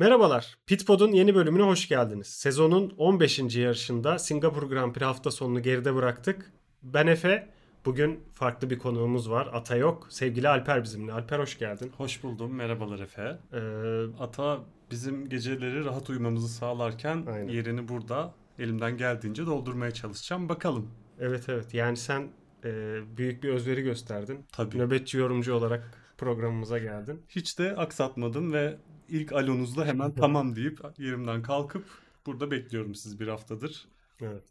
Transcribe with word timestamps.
Merhabalar, 0.00 0.58
Pitpod'un 0.66 1.12
yeni 1.12 1.34
bölümüne 1.34 1.62
hoş 1.62 1.88
geldiniz. 1.88 2.26
Sezonun 2.26 2.94
15. 2.96 3.38
yarışında 3.56 4.18
Singapur 4.18 4.62
Grand 4.62 4.92
Prix 4.92 5.06
hafta 5.06 5.30
sonunu 5.30 5.62
geride 5.62 5.94
bıraktık. 5.94 6.52
Ben 6.82 7.06
Efe, 7.06 7.48
bugün 7.84 8.20
farklı 8.32 8.70
bir 8.70 8.78
konuğumuz 8.78 9.30
var. 9.30 9.48
Ata 9.52 9.76
yok, 9.76 10.06
sevgili 10.10 10.48
Alper 10.48 10.84
bizimle. 10.84 11.12
Alper 11.12 11.38
hoş 11.38 11.58
geldin. 11.58 11.92
Hoş 11.96 12.22
buldum, 12.22 12.54
merhabalar 12.54 12.98
Efe. 12.98 13.38
Ee, 13.52 14.22
Ata 14.22 14.60
bizim 14.90 15.28
geceleri 15.28 15.84
rahat 15.84 16.10
uyumamızı 16.10 16.48
sağlarken 16.48 17.26
Aynen. 17.32 17.48
yerini 17.48 17.88
burada 17.88 18.34
elimden 18.58 18.96
geldiğince 18.96 19.46
doldurmaya 19.46 19.90
çalışacağım. 19.90 20.48
Bakalım. 20.48 20.90
evet 21.18 21.48
evet, 21.48 21.74
yani 21.74 21.96
sen 21.96 22.28
e, 22.64 23.00
büyük 23.16 23.42
bir 23.42 23.48
özveri 23.48 23.82
gösterdin. 23.82 24.44
Tabii. 24.52 24.78
Nöbetçi 24.78 25.18
yorumcu 25.18 25.54
olarak 25.54 26.00
programımıza 26.18 26.78
geldin. 26.78 27.22
Hiç 27.28 27.58
de 27.58 27.76
aksatmadım 27.76 28.52
ve 28.52 28.76
ilk 29.10 29.32
alonuzda 29.32 29.86
hemen 29.86 30.14
tamam 30.14 30.56
deyip 30.56 30.80
yerimden 30.98 31.42
kalkıp 31.42 31.84
burada 32.26 32.50
bekliyorum 32.50 32.94
siz 32.94 33.20
bir 33.20 33.28
haftadır. 33.28 33.88
Evet. 34.20 34.44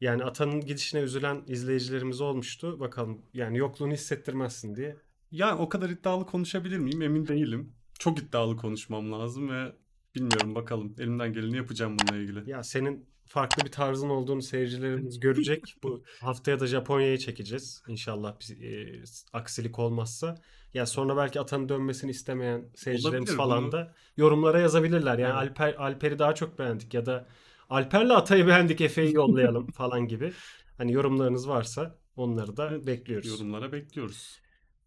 Yani 0.00 0.24
Ata'nın 0.24 0.60
gidişine 0.60 1.00
üzülen 1.00 1.42
izleyicilerimiz 1.46 2.20
olmuştu. 2.20 2.80
Bakalım 2.80 3.22
yani 3.34 3.58
yokluğunu 3.58 3.92
hissettirmezsin 3.92 4.76
diye. 4.76 4.96
Yani 5.30 5.60
o 5.60 5.68
kadar 5.68 5.90
iddialı 5.90 6.26
konuşabilir 6.26 6.78
miyim 6.78 7.02
emin 7.02 7.26
değilim. 7.26 7.72
Çok 7.98 8.18
iddialı 8.18 8.56
konuşmam 8.56 9.12
lazım 9.12 9.50
ve 9.50 9.72
bilmiyorum 10.14 10.54
bakalım 10.54 10.94
elimden 10.98 11.32
geleni 11.32 11.56
yapacağım 11.56 11.96
bununla 11.98 12.22
ilgili. 12.22 12.50
Ya 12.50 12.62
senin 12.62 13.06
farklı 13.26 13.64
bir 13.64 13.70
tarzın 13.72 14.08
olduğunu 14.08 14.42
seyircilerimiz 14.42 15.20
görecek. 15.20 15.74
Bu 15.82 16.02
haftaya 16.20 16.60
da 16.60 16.66
Japonya'yı 16.66 17.18
çekeceğiz. 17.18 17.82
İnşallah 17.88 18.34
bir 18.40 18.62
e, 18.64 19.02
aksilik 19.32 19.78
olmazsa. 19.78 20.34
Ya 20.74 20.86
sonra 20.86 21.16
belki 21.16 21.40
Atan'ın 21.40 21.68
dönmesini 21.68 22.10
istemeyen 22.10 22.68
seyircilerimiz 22.74 23.30
Olabilir, 23.30 23.36
falan 23.36 23.62
bunu- 23.62 23.72
da 23.72 23.94
yorumlara 24.16 24.60
yazabilirler. 24.60 25.18
Yani 25.18 25.38
Evet. 25.42 25.50
Alper 25.50 25.74
Alper'i 25.74 26.18
daha 26.18 26.34
çok 26.34 26.58
beğendik 26.58 26.94
ya 26.94 27.06
da 27.06 27.26
Alper'le 27.70 28.10
Atay'ı 28.10 28.46
beğendik 28.46 28.80
Efe'yi 28.80 29.14
yollayalım 29.14 29.66
falan 29.72 30.08
gibi. 30.08 30.32
Hani 30.78 30.92
yorumlarınız 30.92 31.48
varsa 31.48 31.98
onları 32.16 32.56
da 32.56 32.68
Evet, 32.70 32.86
bekliyoruz. 32.86 33.28
Yorumlara 33.30 33.72
bekliyoruz. 33.72 34.40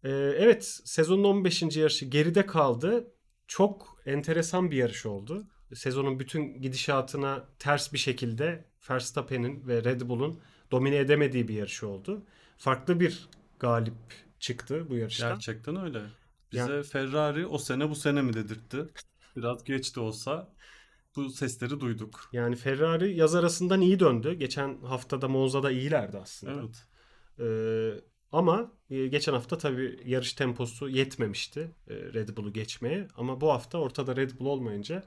Ee, 0.04 0.08
evet, 0.38 0.64
sezonun 0.84 1.24
15. 1.24 1.62
yarışı 1.76 2.06
geride 2.06 2.46
kaldı. 2.46 3.12
Çok 3.46 3.96
enteresan 4.06 4.70
bir 4.70 4.76
yarış 4.76 5.06
oldu. 5.06 5.46
Sezonun 5.74 6.20
bütün 6.20 6.60
gidişatına 6.62 7.44
ters 7.58 7.92
bir 7.92 7.98
şekilde 7.98 8.64
Verstappen'in 8.90 9.66
ve 9.68 9.84
Red 9.84 10.00
Bull'un 10.00 10.40
domine 10.70 10.96
edemediği 10.96 11.48
bir 11.48 11.54
yarış 11.54 11.82
oldu. 11.82 12.22
Farklı 12.58 13.00
bir 13.00 13.28
galip 13.58 13.94
çıktı 14.38 14.86
bu 14.90 14.96
yarıştan. 14.96 15.28
Gerçekten 15.30 15.76
öyle. 15.76 16.02
Bize 16.52 16.72
Ya- 16.72 16.82
Ferrari 16.82 17.46
o 17.46 17.58
sene 17.58 17.90
bu 17.90 17.94
sene 17.94 18.22
mi 18.22 18.32
dedirtti. 18.32 18.84
Biraz 19.36 19.64
geç 19.64 19.96
de 19.96 20.00
olsa 20.00 20.52
bu 21.16 21.30
sesleri 21.30 21.80
duyduk. 21.80 22.28
Yani 22.32 22.56
Ferrari 22.56 23.16
yaz 23.16 23.34
arasından 23.34 23.80
iyi 23.80 24.00
döndü. 24.00 24.32
Geçen 24.32 24.82
haftada 24.82 25.28
Monza'da 25.28 25.70
iyilerdi 25.70 26.18
aslında. 26.18 26.60
Evet. 26.60 26.84
Ee, 27.38 28.00
ama 28.32 28.72
e, 28.90 29.06
geçen 29.06 29.32
hafta 29.32 29.58
tabii 29.58 30.00
yarış 30.04 30.32
temposu 30.32 30.88
yetmemişti 30.88 31.70
e, 31.88 31.94
Red 31.94 32.36
Bull'u 32.36 32.52
geçmeye. 32.52 33.08
Ama 33.16 33.40
bu 33.40 33.50
hafta 33.52 33.78
ortada 33.78 34.16
Red 34.16 34.30
Bull 34.38 34.46
olmayınca 34.46 35.04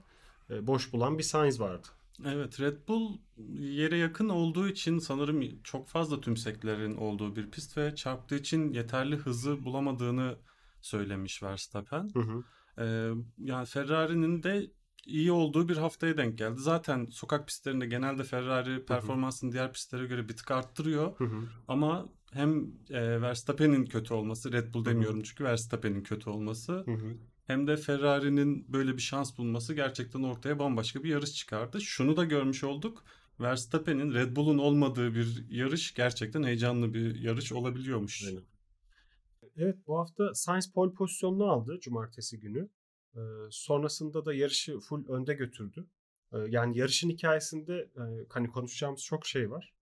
boş 0.50 0.94
bulan 0.94 1.18
bir 1.18 1.24
Sainz 1.24 1.60
vardı. 1.60 1.88
Evet 2.26 2.60
Red 2.60 2.88
Bull 2.88 3.18
yere 3.60 3.98
yakın 3.98 4.30
olduğu 4.30 4.68
için 4.68 5.00
sanırım 5.00 5.62
çok 5.64 5.88
fazla 5.88 6.22
tümseklerin 6.22 6.96
olduğu 6.96 7.36
bir 7.36 7.52
pist 7.52 7.78
ve 7.78 7.96
çarptığı 7.96 8.36
için 8.36 8.72
yeterli 8.74 9.16
hızı 9.16 9.66
bulamadığını 9.66 10.38
söylemiş 10.82 11.44
Verstappen. 11.44 12.10
Hı 12.14 12.20
hı. 12.20 12.44
Ee, 12.78 13.10
yani 13.38 13.66
Ferrari'nin 13.66 14.44
de 14.44 14.72
iyi 15.06 15.32
olduğu 15.32 15.70
bir 15.70 15.78
haftaya 15.78 16.18
denk 16.18 16.38
geldi. 16.38 16.60
Zaten 16.60 17.06
sokak 17.06 17.48
pistlerinde 17.48 17.86
genelde 17.86 18.24
Ferrari 18.24 18.86
performansını 18.86 19.52
diğer 19.52 19.74
pistlere 19.74 20.06
göre 20.06 20.30
bir 20.30 20.38
tık 20.38 20.52
arttırıyor. 20.52 21.20
Hı 21.20 21.24
hı. 21.24 21.44
Ama 21.68 22.10
hem 22.32 22.72
e, 22.90 23.22
Verstappen'in 23.22 23.86
kötü 23.86 24.14
olması, 24.14 24.52
Red 24.52 24.74
Bull 24.74 24.82
hı. 24.82 24.86
demiyorum 24.86 25.22
çünkü 25.24 25.44
Verstappen'in 25.44 26.04
kötü 26.04 26.30
olması, 26.30 26.74
Hı 26.74 26.92
hı. 26.92 27.18
Hem 27.48 27.68
de 27.68 27.78
Ferrari'nin 27.78 28.74
böyle 28.74 28.94
bir 28.94 29.02
şans 29.02 29.38
bulması 29.38 29.74
gerçekten 29.74 30.24
ortaya 30.24 30.60
bambaşka 30.60 31.04
bir 31.04 31.10
yarış 31.10 31.34
çıkardı. 31.34 31.82
Şunu 31.82 32.18
da 32.18 32.24
görmüş 32.24 32.64
olduk. 32.64 33.04
Verstappen'in 33.40 34.14
Red 34.14 34.36
Bull'un 34.36 34.58
olmadığı 34.58 35.16
bir 35.16 35.46
yarış 35.50 35.94
gerçekten 35.94 36.44
heyecanlı 36.44 36.94
bir 36.94 37.16
yarış 37.16 37.52
olabiliyormuş. 37.52 38.24
Aynen. 38.28 38.44
Evet 39.56 39.78
bu 39.88 40.00
hafta 40.00 40.34
Sainz 40.34 40.74
pole 40.74 40.94
pozisyonunu 40.94 41.46
aldı 41.46 41.80
cumartesi 41.82 42.40
günü. 42.40 42.70
Ee, 43.16 43.20
sonrasında 43.50 44.26
da 44.26 44.34
yarışı 44.34 44.80
full 44.80 45.08
önde 45.08 45.34
götürdü. 45.34 45.88
Ee, 46.34 46.38
yani 46.50 46.78
yarışın 46.78 47.10
hikayesinde 47.10 47.92
e, 47.96 48.04
hani 48.30 48.48
konuşacağımız 48.48 49.04
çok 49.04 49.26
şey 49.26 49.52
var. 49.52 49.74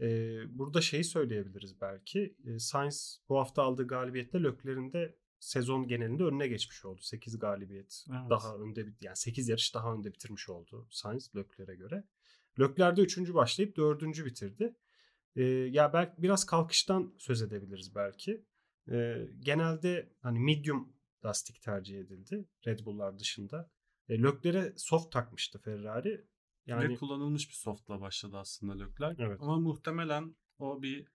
Ee, 0.00 0.58
burada 0.58 0.80
şeyi 0.80 1.04
söyleyebiliriz 1.04 1.80
belki. 1.80 2.36
Ee, 2.44 2.58
Sainz 2.58 3.20
bu 3.28 3.38
hafta 3.38 3.62
aldığı 3.62 3.86
galibiyetle 3.86 4.42
Leclerc'in 4.42 4.92
de 4.92 5.16
sezon 5.44 5.88
genelinde 5.88 6.24
önüne 6.24 6.48
geçmiş 6.48 6.84
oldu. 6.84 7.00
8 7.02 7.38
galibiyet 7.38 8.04
Evet. 8.10 8.30
daha 8.30 8.56
önde 8.56 8.86
bit- 8.86 9.02
yani 9.02 9.16
8 9.16 9.48
yarış 9.48 9.74
daha 9.74 9.92
önde 9.94 10.12
bitirmiş 10.12 10.48
oldu 10.48 10.86
Sainz 10.90 11.36
Leclerc'e 11.36 11.74
göre. 11.74 12.04
Leclerc 12.60 12.96
de 12.96 13.02
3. 13.02 13.34
başlayıp 13.34 13.76
4. 13.76 14.24
bitirdi. 14.24 14.76
Ee, 15.36 15.42
ya 15.44 15.92
belki 15.92 16.22
biraz 16.22 16.46
kalkıştan 16.46 17.14
söz 17.18 17.42
edebiliriz 17.42 17.94
belki. 17.94 18.44
Ee, 18.90 19.28
genelde 19.40 20.12
hani 20.20 20.38
medium 20.40 20.92
lastik 21.24 21.62
tercih 21.62 21.98
edildi 22.00 22.48
Red 22.66 22.84
Bull'lar 22.84 23.18
dışında. 23.18 23.70
E, 24.08 24.22
Leclerc'e 24.22 24.72
soft 24.76 25.12
takmıştı 25.12 25.58
Ferrari. 25.58 26.24
Yani 26.66 26.88
Ve 26.88 26.94
kullanılmış 26.94 27.48
bir 27.48 27.54
softla 27.54 28.00
başladı 28.00 28.36
aslında 28.36 28.84
Leclerc. 28.84 29.22
Evet. 29.22 29.38
Ama 29.42 29.58
muhtemelen 29.60 30.36
o 30.58 30.82
bir 30.82 31.06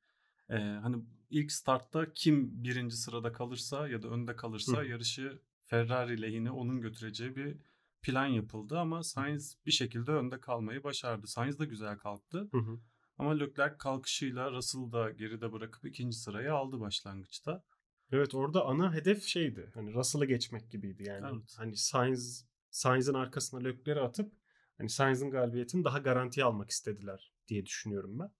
e, 0.49 0.55
hani 0.57 1.05
ilk 1.29 1.51
startta 1.51 2.13
kim 2.13 2.63
birinci 2.63 2.95
sırada 2.97 3.31
kalırsa 3.31 3.87
ya 3.87 4.01
da 4.01 4.07
önde 4.07 4.35
kalırsa 4.35 4.81
Hı. 4.81 4.85
yarışı 4.85 5.41
Ferrari 5.65 6.21
lehine 6.21 6.51
onun 6.51 6.81
götüreceği 6.81 7.35
bir 7.35 7.57
plan 8.01 8.25
yapıldı 8.25 8.79
ama 8.79 9.03
Sainz 9.03 9.57
bir 9.65 9.71
şekilde 9.71 10.11
önde 10.11 10.39
kalmayı 10.39 10.83
başardı. 10.83 11.27
Sainz 11.27 11.59
de 11.59 11.65
güzel 11.65 11.97
kalktı 11.97 12.49
Hı 12.51 12.57
hı. 12.57 12.79
ama 13.17 13.31
Leclerc 13.31 13.77
kalkışıyla 13.77 14.51
Russell'ı 14.51 14.91
da 14.91 15.09
geride 15.09 15.51
bırakıp 15.51 15.85
ikinci 15.85 16.17
sırayı 16.17 16.53
aldı 16.53 16.79
başlangıçta. 16.79 17.63
Evet 18.11 18.35
orada 18.35 18.65
ana 18.65 18.93
hedef 18.93 19.23
şeydi. 19.23 19.71
Hani 19.73 19.93
Russell'ı 19.93 20.25
geçmek 20.25 20.71
gibiydi 20.71 21.03
yani. 21.03 21.27
Evet. 21.33 21.55
Hani 21.57 21.77
Sainz 21.77 22.49
Sainz'in 22.69 23.13
arkasına 23.13 23.59
Leclerc'i 23.59 24.01
atıp 24.01 24.33
hani 24.77 24.89
Sainz'in 24.89 25.31
galibiyetini 25.31 25.83
daha 25.83 25.99
garantiye 25.99 26.45
almak 26.45 26.69
istediler 26.69 27.33
diye 27.47 27.65
düşünüyorum 27.65 28.19
ben. 28.19 28.31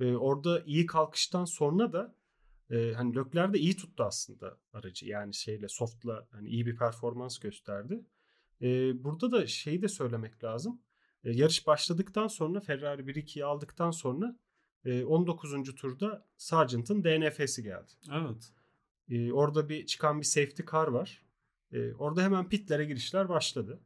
Ee, 0.00 0.14
orada 0.16 0.62
iyi 0.66 0.86
kalkıştan 0.86 1.44
sonra 1.44 1.92
da 1.92 2.14
e, 2.70 2.92
hani 2.92 3.16
Leclerc 3.16 3.52
de 3.52 3.58
iyi 3.58 3.76
tuttu 3.76 4.04
aslında 4.04 4.58
aracı. 4.72 5.06
Yani 5.06 5.34
şeyle 5.34 5.68
soft'la 5.68 6.28
hani 6.30 6.48
iyi 6.48 6.66
bir 6.66 6.76
performans 6.76 7.38
gösterdi. 7.38 8.04
Ee, 8.62 9.04
burada 9.04 9.32
da 9.32 9.46
şeyi 9.46 9.82
de 9.82 9.88
söylemek 9.88 10.44
lazım. 10.44 10.80
Ee, 11.24 11.30
yarış 11.30 11.66
başladıktan 11.66 12.28
sonra 12.28 12.60
Ferrari 12.60 13.02
1-2'yi 13.02 13.44
aldıktan 13.44 13.90
sonra 13.90 14.38
e, 14.84 15.04
19. 15.04 15.74
turda 15.74 16.26
Sargent'ın 16.36 17.04
DNF'si 17.04 17.62
geldi. 17.62 17.92
Evet. 18.12 18.52
Ee, 19.08 19.32
orada 19.32 19.68
bir 19.68 19.86
çıkan 19.86 20.20
bir 20.20 20.26
safety 20.26 20.62
car 20.72 20.88
var. 20.88 21.22
Ee, 21.72 21.94
orada 21.94 22.22
hemen 22.22 22.48
pitlere 22.48 22.84
girişler 22.84 23.28
başladı. 23.28 23.80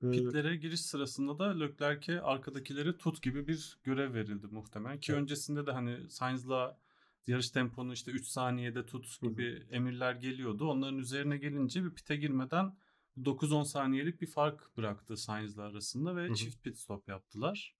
Pitlere 0.00 0.56
giriş 0.56 0.80
sırasında 0.80 1.38
da 1.38 1.44
Leclerc'e 1.58 2.20
arkadakileri 2.20 2.98
tut 2.98 3.22
gibi 3.22 3.46
bir 3.48 3.78
görev 3.84 4.14
verildi 4.14 4.46
muhtemelen. 4.46 5.00
Ki 5.00 5.12
Evet. 5.12 5.22
öncesinde 5.22 5.66
de 5.66 5.72
hani 5.72 6.10
Sainz'la 6.10 6.78
yarış 7.26 7.50
temponu 7.50 7.92
işte 7.92 8.10
3 8.10 8.26
saniyede 8.26 8.86
tut 8.86 9.20
gibi 9.22 9.66
emirler 9.70 10.14
geliyordu. 10.14 10.68
Onların 10.70 10.98
üzerine 10.98 11.36
gelince 11.36 11.84
bir 11.84 11.90
pite 11.90 12.16
girmeden 12.16 12.76
9-10 13.24 13.64
saniyelik 13.64 14.20
bir 14.20 14.26
fark 14.26 14.76
bıraktı 14.76 15.16
Sainz'la 15.16 15.62
arasında 15.62 16.16
ve 16.16 16.26
Hı 16.26 16.30
hı. 16.30 16.34
çift 16.34 16.64
pit 16.64 16.78
stop 16.78 17.08
yaptılar. 17.08 17.74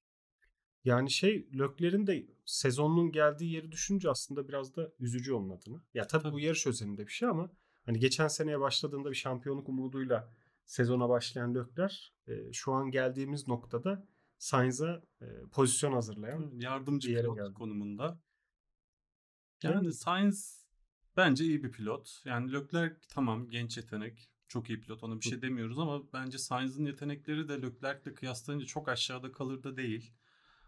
Yani 0.85 1.11
şey 1.11 1.49
Leclerc'in 1.59 2.06
de 2.06 2.26
sezonun 2.44 3.12
geldiği 3.12 3.53
yeri 3.53 3.73
düşünce 3.73 4.11
aslında 4.11 4.49
biraz 4.49 4.76
da 4.76 4.93
üzücü 5.00 5.32
onun 5.32 5.50
adına. 5.50 5.82
Ya 5.94 6.06
tabii, 6.06 6.32
bu 6.32 6.41
Tabii. 6.43 6.44
yarış 6.44 6.67
özelinde 6.67 7.06
bir 7.06 7.12
şey 7.12 7.29
ama 7.29 7.50
hani 7.87 7.99
geçen 7.99 8.29
seneye 8.29 8.61
başladığında 8.61 9.11
bir 9.11 9.14
şampiyonluk 9.14 9.69
umuduyla 9.69 10.32
sezona 10.69 11.09
başlayan 11.09 11.55
Leclerc 11.55 11.97
e, 12.26 12.53
şu 12.53 12.73
an 12.73 12.91
geldiğimiz 12.91 13.49
noktada 13.49 14.06
Sainz'a 14.38 15.03
e, 15.20 15.26
pozisyon 15.53 15.93
hazırlayan 15.93 16.50
Yardımcı 16.55 17.09
pilot 17.09 17.37
geldi. 17.37 17.55
konumunda. 17.55 18.20
Yani 19.62 19.93
Sainz 19.93 20.67
bence 21.17 21.44
iyi 21.44 21.65
bir 21.65 21.73
pilot. 21.73 22.23
Yani 22.25 22.53
Leclerc 22.53 22.97
tamam 23.09 23.50
genç 23.50 23.76
yetenek. 23.76 24.31
Çok 24.49 24.70
iyi 24.70 24.81
pilot. 24.81 25.03
Ona 25.05 25.20
bir 25.20 25.25
şey 25.25 25.43
demiyoruz 25.43 25.79
ama 25.79 26.12
bence 26.12 26.38
Sainz'in 26.38 26.85
yetenekleri 26.85 27.49
de 27.49 27.62
Leclerc'le 27.62 28.14
kıyaslayınca 28.14 28.67
çok 28.67 28.88
aşağıda 28.88 29.32
kalır 29.32 29.62
da 29.62 29.76
değil. 29.76 30.12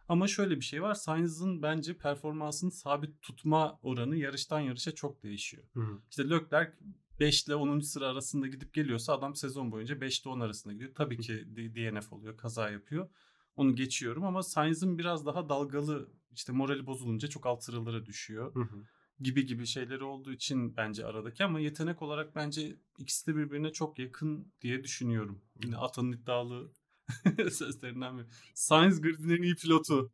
Ama 0.08 0.28
şöyle 0.28 0.56
bir 0.56 0.64
şey 0.64 0.82
var. 0.82 0.94
Sainz'ın 0.94 1.62
bence 1.62 1.96
performansını 1.98 2.70
sabit 2.70 3.22
tutma 3.22 3.78
oranı 3.82 4.16
yarıştan 4.16 4.60
yarışa 4.60 4.94
çok 4.94 5.22
değişiyor. 5.22 5.64
Hı 5.74 5.80
hı. 5.80 5.98
İşte 6.10 6.30
Leclerc 6.30 6.72
5 7.20 7.44
ile 7.46 7.54
10. 7.54 7.80
sıra 7.80 8.08
arasında 8.08 8.46
gidip 8.46 8.74
geliyorsa 8.74 9.12
adam 9.12 9.34
sezon 9.34 9.72
boyunca 9.72 10.00
5 10.00 10.20
ile 10.20 10.30
10 10.30 10.40
arasında 10.40 10.72
gidiyor. 10.72 10.94
Tabii 10.94 11.18
ki 11.18 11.44
DNF 11.56 12.12
oluyor, 12.12 12.36
kaza 12.36 12.70
yapıyor. 12.70 13.08
Onu 13.56 13.74
geçiyorum 13.76 14.24
ama 14.24 14.42
Sainz'ın 14.42 14.98
biraz 14.98 15.26
daha 15.26 15.48
dalgalı 15.48 16.08
işte 16.32 16.52
morali 16.52 16.86
bozulunca 16.86 17.28
çok 17.28 17.46
alt 17.46 17.62
sıralara 17.64 18.06
düşüyor. 18.06 18.54
Hı 18.54 18.60
hı. 18.60 18.84
Gibi 19.20 19.46
gibi 19.46 19.66
şeyleri 19.66 20.04
olduğu 20.04 20.32
için 20.32 20.76
bence 20.76 21.06
aradaki 21.06 21.44
ama 21.44 21.60
yetenek 21.60 22.02
olarak 22.02 22.34
bence 22.36 22.76
ikisi 22.98 23.26
de 23.26 23.36
birbirine 23.36 23.72
çok 23.72 23.98
yakın 23.98 24.52
diye 24.60 24.84
düşünüyorum. 24.84 25.42
Yine 25.64 25.76
Atan'ın 25.76 26.12
iddialı 26.12 26.72
seslerinden 27.50 28.18
biri. 28.18 28.26
Sainz 28.54 29.00
gridin 29.00 29.28
en 29.28 29.42
iyi 29.42 29.54
pilotu. 29.54 30.12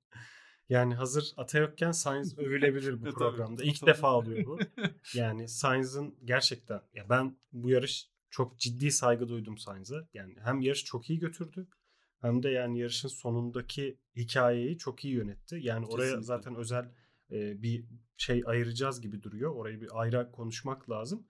Yani 0.68 0.94
hazır 0.94 1.32
ata 1.36 1.58
yokken 1.58 1.92
Sainz 1.92 2.38
övülebilir 2.38 3.00
bu 3.00 3.10
programda. 3.10 3.62
İlk 3.64 3.86
defa 3.86 4.16
oluyor 4.16 4.46
bu. 4.46 4.58
Yani 5.14 5.48
Sainz'ın 5.48 6.14
gerçekten 6.24 6.80
ya 6.94 7.08
ben 7.08 7.36
bu 7.52 7.70
yarış 7.70 8.10
çok 8.30 8.58
ciddi 8.58 8.90
saygı 8.90 9.28
duydum 9.28 9.58
Sainz'a. 9.58 10.08
Yani 10.14 10.36
hem 10.44 10.60
yarış 10.60 10.84
çok 10.84 11.10
iyi 11.10 11.18
götürdü 11.18 11.68
hem 12.20 12.42
de 12.42 12.48
yani 12.48 12.78
yarışın 12.78 13.08
sonundaki 13.08 13.98
hikayeyi 14.16 14.78
çok 14.78 15.04
iyi 15.04 15.14
yönetti. 15.14 15.54
Yani 15.54 15.84
Kesinlikle. 15.84 15.94
oraya 15.94 16.22
zaten 16.22 16.54
özel 16.54 16.92
e, 17.30 17.62
bir 17.62 17.84
şey 18.16 18.42
ayıracağız 18.46 19.00
gibi 19.00 19.22
duruyor. 19.22 19.54
Orayı 19.54 19.80
bir 19.80 19.88
ayrı 20.00 20.32
konuşmak 20.32 20.90
lazım. 20.90 21.26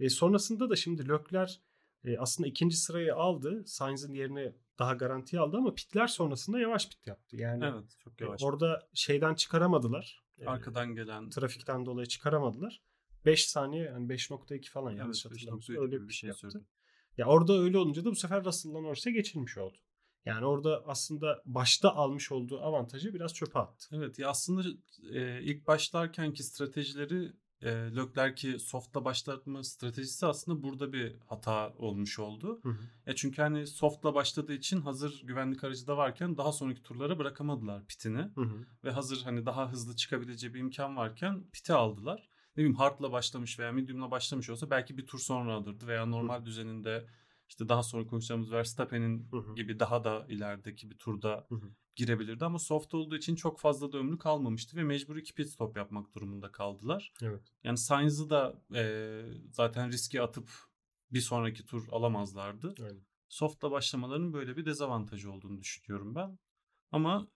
E, 0.00 0.08
sonrasında 0.08 0.70
da 0.70 0.76
şimdi 0.76 1.08
Lökler 1.08 1.60
e, 2.04 2.18
aslında 2.18 2.48
ikinci 2.48 2.76
sırayı 2.76 3.14
aldı. 3.14 3.62
Sainz'in 3.66 4.14
yerine 4.14 4.52
daha 4.78 4.94
garanti 4.94 5.40
aldı 5.40 5.56
ama 5.56 5.74
pitler 5.74 6.06
sonrasında 6.06 6.60
yavaş 6.60 6.88
pit 6.88 7.06
yaptı. 7.06 7.36
Yani 7.36 7.64
evet, 7.64 7.96
çok 8.04 8.20
yavaş. 8.20 8.42
E, 8.42 8.44
orada 8.44 8.88
şeyden 8.94 9.34
çıkaramadılar. 9.34 10.24
Arkadan 10.46 10.94
gelen 10.94 11.30
trafikten 11.30 11.86
dolayı 11.86 12.06
çıkaramadılar. 12.06 12.82
5 13.26 13.46
saniye 13.46 13.84
yani 13.84 14.06
5.2 14.06 14.70
falan 14.70 14.90
evet, 14.90 14.98
yanlış 14.98 15.24
hatırlamıyorsam 15.24 15.76
öyle 15.76 16.02
bir, 16.02 16.08
bir 16.08 16.12
şey 16.12 16.28
yaptı. 16.28 16.64
Ya 17.16 17.26
orada 17.26 17.58
öyle 17.58 17.78
olunca 17.78 18.04
da 18.04 18.10
bu 18.10 18.14
sefer 18.14 18.44
Russell'dan 18.44 18.82
Norris'e 18.82 19.10
geçilmiş 19.10 19.58
oldu. 19.58 19.78
Yani 20.24 20.46
orada 20.46 20.82
aslında 20.86 21.42
başta 21.46 21.94
almış 21.94 22.32
olduğu 22.32 22.60
avantajı 22.60 23.14
biraz 23.14 23.34
çöpe 23.34 23.58
attı. 23.58 23.88
Evet 23.92 24.18
ya 24.18 24.28
aslında 24.28 24.68
e, 25.12 25.42
ilk 25.42 25.66
başlarkenki 25.66 26.42
stratejileri 26.42 27.32
e, 27.62 27.70
Leclerc'i 27.70 28.58
soft'la 28.58 29.04
başlatma 29.04 29.64
stratejisi 29.64 30.26
aslında 30.26 30.62
burada 30.62 30.92
bir 30.92 31.16
hata 31.26 31.72
olmuş 31.78 32.18
oldu. 32.18 32.60
Hı 32.62 32.68
hı. 32.68 32.82
E 33.06 33.14
çünkü 33.14 33.42
hani 33.42 33.66
soft'la 33.66 34.14
başladığı 34.14 34.52
için 34.52 34.80
hazır 34.80 35.22
güvenlik 35.24 35.64
aracı 35.64 35.86
da 35.86 35.96
varken 35.96 36.36
daha 36.36 36.52
sonraki 36.52 36.82
turlara 36.82 37.18
bırakamadılar 37.18 37.86
pitini. 37.86 38.30
Hı 38.34 38.40
hı. 38.40 38.66
Ve 38.84 38.90
hazır 38.90 39.22
hani 39.22 39.46
daha 39.46 39.72
hızlı 39.72 39.96
çıkabileceği 39.96 40.54
bir 40.54 40.60
imkan 40.60 40.96
varken 40.96 41.44
piti 41.52 41.72
aldılar. 41.72 42.28
Ne 42.56 42.60
bileyim 42.60 42.76
hard'la 42.76 43.12
başlamış 43.12 43.58
veya 43.58 43.72
medium'la 43.72 44.10
başlamış 44.10 44.50
olsa 44.50 44.70
belki 44.70 44.98
bir 44.98 45.06
tur 45.06 45.18
sonra 45.18 45.54
alırdı 45.54 45.86
veya 45.86 46.06
normal 46.06 46.40
hı. 46.40 46.44
düzeninde 46.44 47.06
işte 47.48 47.68
daha 47.68 47.82
sonra 47.82 48.06
konuşacağımız 48.06 48.52
Verstappen'in 48.52 49.30
gibi 49.56 49.80
daha 49.80 50.04
da 50.04 50.26
ilerideki 50.28 50.90
bir 50.90 50.98
turda 50.98 51.46
hı 51.48 51.54
hı. 51.54 51.70
girebilirdi 51.96 52.44
ama 52.44 52.58
soft 52.58 52.94
olduğu 52.94 53.16
için 53.16 53.34
çok 53.34 53.60
fazla 53.60 53.92
da 53.92 53.98
ömrü 53.98 54.18
kalmamıştı 54.18 54.76
ve 54.76 54.82
mecbur 54.82 55.16
iki 55.16 55.34
pit 55.34 55.48
stop 55.48 55.76
yapmak 55.76 56.14
durumunda 56.14 56.52
kaldılar. 56.52 57.12
Evet. 57.22 57.42
Yani 57.64 57.78
Sainz'ı 57.78 58.30
da 58.30 58.62
e, 58.74 59.22
zaten 59.50 59.92
riske 59.92 60.22
atıp 60.22 60.50
bir 61.12 61.20
sonraki 61.20 61.66
tur 61.66 61.88
alamazlardı. 61.90 62.74
Aynen. 62.80 63.06
Soft'la 63.28 63.70
başlamalarının 63.70 64.32
böyle 64.32 64.56
bir 64.56 64.66
dezavantajı 64.66 65.32
olduğunu 65.32 65.60
düşünüyorum 65.60 66.14
ben. 66.14 66.38
Ama 66.92 67.28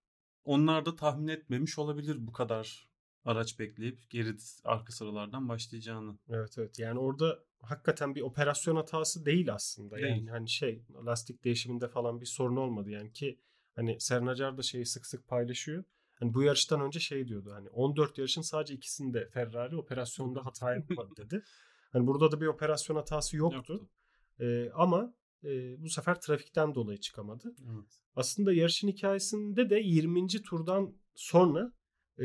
onlar 0.44 0.86
da 0.86 0.96
tahmin 0.96 1.28
etmemiş 1.28 1.78
olabilir 1.78 2.26
bu 2.26 2.32
kadar 2.32 2.88
araç 3.24 3.58
bekleyip 3.58 4.10
geri 4.10 4.36
arka 4.64 4.92
sıralardan 4.92 5.48
başlayacağını. 5.48 6.18
Evet 6.28 6.58
evet 6.58 6.78
yani 6.78 6.98
orada 6.98 7.44
hakikaten 7.62 8.14
bir 8.14 8.22
operasyon 8.22 8.76
hatası 8.76 9.26
değil 9.26 9.54
aslında. 9.54 9.96
Değil. 9.96 10.08
Yani 10.08 10.30
hani 10.30 10.48
şey 10.48 10.82
lastik 11.06 11.44
değişiminde 11.44 11.88
falan 11.88 12.20
bir 12.20 12.26
sorun 12.26 12.56
olmadı 12.56 12.90
yani 12.90 13.12
ki 13.12 13.38
hani 13.74 14.00
Sernacar 14.00 14.58
da 14.58 14.62
şeyi 14.62 14.86
sık 14.86 15.06
sık 15.06 15.28
paylaşıyor. 15.28 15.84
Hani 16.14 16.34
bu 16.34 16.42
yarıştan 16.42 16.80
önce 16.80 17.00
şey 17.00 17.28
diyordu 17.28 17.50
hani 17.54 17.68
14 17.70 18.18
yarışın 18.18 18.42
sadece 18.42 18.74
ikisinde 18.74 19.28
Ferrari 19.28 19.76
operasyonda 19.76 20.46
hata 20.46 20.74
yapmadı 20.74 21.10
dedi. 21.16 21.42
Hani 21.92 22.06
burada 22.06 22.32
da 22.32 22.40
bir 22.40 22.46
operasyon 22.46 22.96
hatası 22.96 23.36
yoktu. 23.36 23.72
yoktu. 23.72 23.88
Ee, 24.40 24.70
ama 24.74 25.14
e, 25.44 25.82
bu 25.82 25.88
sefer 25.88 26.20
trafikten 26.20 26.74
dolayı 26.74 26.98
çıkamadı. 26.98 27.54
Evet. 27.74 28.00
Aslında 28.16 28.52
yarışın 28.52 28.88
hikayesinde 28.88 29.70
de 29.70 29.80
20. 29.80 30.26
turdan 30.28 30.94
sonra 31.14 31.72
e, 32.18 32.24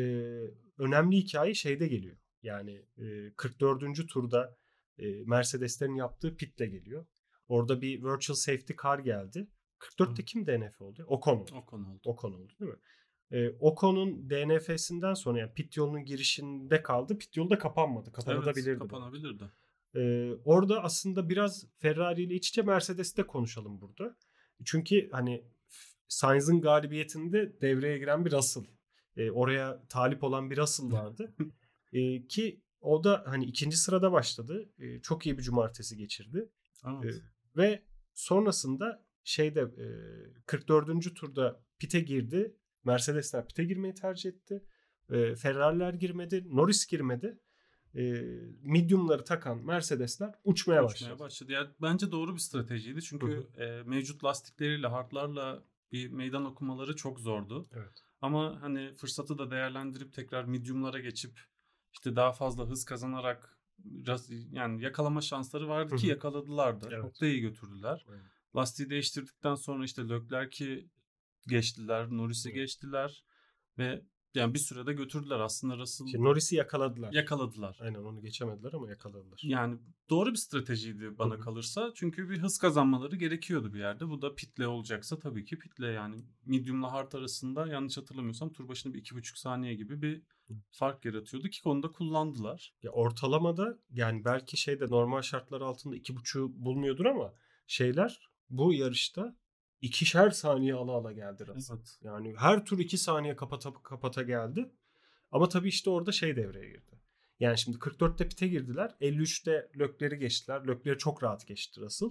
önemli 0.78 1.18
hikaye 1.18 1.54
şeyde 1.54 1.88
geliyor. 1.88 2.18
Yani 2.44 2.86
e, 2.98 3.34
44. 3.38 4.08
turda 4.10 4.58
e, 5.00 5.24
Mercedeslerin 5.26 5.96
yaptığı 5.96 6.38
pitle 6.38 6.68
geliyor. 6.68 7.06
Orada 7.48 7.82
bir 7.82 8.04
virtual 8.04 8.36
safety 8.36 8.74
car 8.84 9.00
geldi. 9.00 9.48
44'te 9.80 10.26
kim 10.26 10.48
DNF 10.48 10.82
oldu? 10.82 11.06
Ocon 11.08 11.38
oldu. 11.38 11.52
Ocon 11.56 11.84
oldu. 11.84 12.02
Ocon 12.06 12.34
oldu 12.34 12.54
değil 12.60 12.72
mi? 12.72 12.78
E, 13.32 13.50
Ocon'un 13.60 14.30
DNF'sinden 14.30 15.14
sonra 15.14 15.40
yani 15.40 15.54
pit 15.54 15.78
yolunun 15.78 16.06
girişinde 16.06 16.84
kaldı. 16.84 17.18
Pit 17.18 17.38
yolu 17.38 17.50
da 17.50 17.58
kapanmadı. 17.58 18.12
Kapanabilirdi. 18.12 18.70
Evet, 18.70 18.80
kapanabilirdi. 18.80 19.44
E, 19.96 20.32
orada 20.46 20.84
aslında 20.84 21.30
biraz 21.30 21.66
Ferrari 21.78 22.24
ile 22.24 22.34
iç 22.34 22.50
içe 22.50 22.62
Mercedes'te 22.62 23.24
konuşalım 23.24 23.82
burada. 23.82 24.18
Çünkü 24.66 25.10
hani 25.12 25.44
Sainz'ın 26.08 26.62
galibiyetinde 26.62 27.62
devreye 27.62 27.98
giren 27.98 28.26
bir 28.26 28.32
Russell. 28.32 28.64
E, 29.18 29.32
oraya 29.32 29.84
talip 29.90 30.24
olan 30.24 30.52
bir 30.52 30.58
Russell 30.58 30.92
vardı. 30.92 31.36
e, 31.94 32.28
ki 32.28 32.62
o 32.82 33.04
da 33.04 33.24
hani 33.28 33.46
ikinci 33.46 33.78
sırada 33.78 34.12
başladı. 34.12 34.70
E, 34.80 35.02
çok 35.02 35.26
iyi 35.26 35.38
bir 35.38 35.44
cumartesi 35.44 35.98
geçirdi. 35.98 36.50
Evet. 37.04 37.16
E, 37.16 37.22
ve 37.58 37.84
sonrasında 38.14 39.06
şeyde 39.24 39.62
e, 39.62 39.88
44. 40.46 41.16
turda 41.16 41.62
pite 41.80 42.00
girdi. 42.00 42.56
Mercedesler 42.84 43.48
pite 43.48 43.64
girmeyi 43.64 43.94
tercih 43.94 44.30
etti. 44.30 44.64
E, 45.10 45.36
Ferrari'ler 45.36 45.94
girmedi. 45.94 46.44
Norris 46.48 46.88
girmedi. 46.88 47.40
E, 47.96 48.02
medium'ları 48.62 49.24
takan 49.24 49.66
Mercedesler 49.66 50.36
uçmaya, 50.44 50.54
uçmaya 50.54 50.84
başladı. 50.84 51.20
başladı. 51.20 51.52
Yani 51.52 51.70
bence 51.82 52.12
doğru 52.12 52.34
bir 52.36 52.40
stratejiydi. 52.40 53.02
Çünkü 53.02 53.48
e, 53.58 53.84
mevcut 53.86 54.24
lastikleriyle, 54.24 54.88
hardlarla 54.88 55.64
bir 55.92 56.10
meydan 56.10 56.46
okumaları 56.46 56.96
çok 56.96 57.20
zordu. 57.20 57.70
Evet. 57.74 58.04
Ama 58.22 58.62
hani 58.62 58.96
fırsatı 58.96 59.38
da 59.38 59.52
değerlendirip 59.52 60.14
tekrar 60.14 60.44
medium'lara 60.44 61.00
geçip 61.00 61.40
işte 61.94 62.16
daha 62.16 62.32
fazla 62.32 62.66
hız 62.66 62.86
kazanarak 62.86 63.58
yani 64.52 64.84
yakalama 64.84 65.22
şansları 65.22 65.68
vardı 65.68 65.96
ki 65.96 66.08
yakaladılar 66.08 66.82
da. 66.82 66.88
Evet. 66.92 67.02
Çok 67.02 67.22
da 67.22 67.26
iyi 67.26 67.42
götürdüler. 67.42 68.06
Evet. 68.10 68.22
Lastiği 68.56 68.90
değiştirdikten 68.90 69.56
sonra 69.56 69.86
işte 69.86 70.10
Leclerc'i 70.10 70.90
geçtiler, 71.48 72.08
Norris'i 72.10 72.54
geçtiler 72.54 73.24
ve 73.78 74.02
yani 74.38 74.54
bir 74.54 74.60
sürede 74.60 74.94
götürdüler 74.94 75.40
aslında 75.40 75.78
Russell. 75.78 76.06
İşte 76.06 76.22
Norris'i 76.22 76.56
yakaladılar. 76.56 77.14
Yakaladılar. 77.14 77.78
Aynen 77.82 78.00
onu 78.00 78.22
geçemediler 78.22 78.74
ama 78.74 78.90
yakaladılar. 78.90 79.40
Yani 79.44 79.80
doğru 80.10 80.32
bir 80.32 80.36
stratejiydi 80.36 81.18
bana 81.18 81.34
Hı-hı. 81.34 81.40
kalırsa. 81.42 81.92
Çünkü 81.96 82.30
bir 82.30 82.38
hız 82.38 82.58
kazanmaları 82.58 83.16
gerekiyordu 83.16 83.74
bir 83.74 83.80
yerde. 83.80 84.10
Bu 84.10 84.22
da 84.22 84.36
pitle 84.36 84.68
olacaksa 84.68 85.20
tabii 85.20 85.46
ki 85.46 85.60
pitle 85.60 85.88
yani 85.88 86.16
medium'la 86.46 86.92
hard 86.92 87.14
arasında 87.14 87.68
yanlış 87.68 87.98
hatırlamıyorsam 87.98 88.54
tur 88.54 88.68
başına 88.68 88.94
bir 88.94 89.00
iki 89.00 89.16
buçuk 89.16 89.38
saniye 89.38 89.76
gibi 89.76 90.02
bir 90.02 90.22
fark 90.72 91.06
yaratıyordu 91.06 91.50
ki 91.50 91.62
konuda 91.62 91.92
kullandılar. 91.92 92.74
Ya 92.84 92.92
ortalamada 92.92 93.80
yani 93.90 94.26
belki 94.26 94.58
şeyde 94.58 94.86
normal 94.88 95.22
şartlar 95.22 95.62
altında 95.62 95.96
iki 95.96 96.16
buçuğu 96.16 96.52
bulmuyordur 96.56 97.06
ama 97.06 97.34
şeyler 97.68 98.30
bu 98.50 98.74
yarışta 98.74 99.36
ikişer 99.82 100.30
saniye 100.30 100.74
ala 100.74 100.92
ala 100.92 101.12
geldi 101.12 101.48
Russell. 101.48 101.76
Evet. 101.76 102.00
Yani 102.04 102.36
her 102.38 102.66
tur 102.66 102.80
iki 102.80 102.98
saniye 102.98 103.36
kapata 103.36 103.74
kapata 103.84 104.24
geldi. 104.24 104.72
Ama 105.32 105.50
tabii 105.50 105.68
işte 105.68 105.90
orada 105.90 106.12
şey 106.12 106.36
devreye 106.36 106.70
girdi. 106.70 107.02
Yani 107.40 107.58
şimdi 107.58 107.78
44'te 107.78 108.30
pite 108.30 108.48
girdiler. 108.48 108.96
53'te 109.02 109.70
Lökler'i 109.80 110.20
geçtiler. 110.20 110.68
Lökler'i 110.68 110.98
çok 110.98 111.24
rahat 111.24 111.48
geçti 111.48 111.82
Russell. 111.82 112.10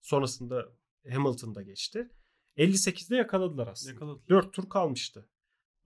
Sonrasında 0.00 0.68
Hamilton'da 1.10 1.62
geçti. 1.62 2.10
58'de 2.56 3.16
yakaladılar 3.16 3.66
aslında. 3.66 3.92
Yakaladılar. 3.92 4.28
4 4.28 4.52
tur 4.52 4.68
kalmıştı. 4.68 5.28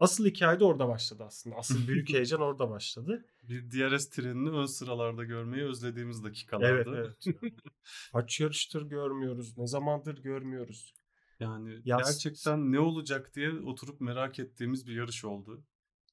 Asıl 0.00 0.26
hikaye 0.26 0.60
de 0.60 0.64
orada 0.64 0.88
başladı 0.88 1.24
aslında. 1.26 1.56
Asıl 1.56 1.74
büyük 1.88 2.08
heyecan 2.12 2.40
orada 2.40 2.70
başladı. 2.70 3.26
Bir 3.42 3.70
DRS 3.70 4.10
trenini 4.10 4.50
ön 4.50 4.66
sıralarda 4.66 5.24
görmeyi 5.24 5.64
özlediğimiz 5.64 6.24
dakikalardı. 6.24 6.96
Evet 6.96 7.36
evet. 7.42 7.52
Kaç 8.12 8.40
yarıştır 8.40 8.82
görmüyoruz. 8.82 9.58
Ne 9.58 9.66
zamandır 9.66 10.22
görmüyoruz. 10.22 10.94
Yani 11.42 11.80
Yaz... 11.84 12.06
gerçekten 12.06 12.72
ne 12.72 12.80
olacak 12.80 13.34
diye 13.34 13.50
oturup 13.50 14.00
merak 14.00 14.38
ettiğimiz 14.38 14.86
bir 14.86 14.94
yarış 14.94 15.24
oldu. 15.24 15.64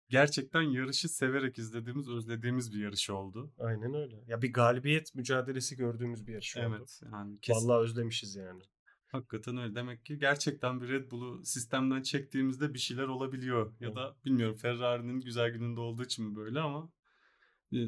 Gerçekten 0.09 0.61
yarışı 0.61 1.09
severek 1.09 1.57
izlediğimiz, 1.57 2.09
özlediğimiz 2.09 2.73
bir 2.73 2.79
yarış 2.79 3.09
oldu. 3.09 3.53
Aynen 3.59 3.93
öyle. 3.93 4.23
Ya 4.27 4.41
bir 4.41 4.53
galibiyet 4.53 5.15
mücadelesi 5.15 5.75
gördüğümüz 5.75 6.27
bir 6.27 6.33
yarış 6.33 6.57
oldu. 6.57 6.65
Evet. 6.77 7.01
Yani 7.13 7.39
kesin... 7.39 7.67
Vallahi 7.67 7.83
özlemişiz 7.83 8.35
yani. 8.35 8.61
Hakikaten 9.07 9.57
öyle. 9.57 9.75
Demek 9.75 10.05
ki 10.05 10.19
gerçekten 10.19 10.81
bir 10.81 10.89
Red 10.89 11.11
Bull'u 11.11 11.45
sistemden 11.45 12.01
çektiğimizde 12.01 12.73
bir 12.73 12.79
şeyler 12.79 13.07
olabiliyor. 13.07 13.73
Ya 13.79 13.95
da 13.95 14.15
bilmiyorum 14.25 14.55
Ferrari'nin 14.55 15.21
güzel 15.21 15.49
gününde 15.49 15.79
olduğu 15.79 16.03
için 16.03 16.25
mi 16.25 16.35
böyle 16.35 16.59
ama 16.59 16.91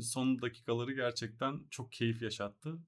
son 0.01 0.41
dakikaları 0.41 0.93
gerçekten 0.93 1.59
çok 1.69 1.91
keyif 1.91 2.21
yaşattı. 2.21 2.79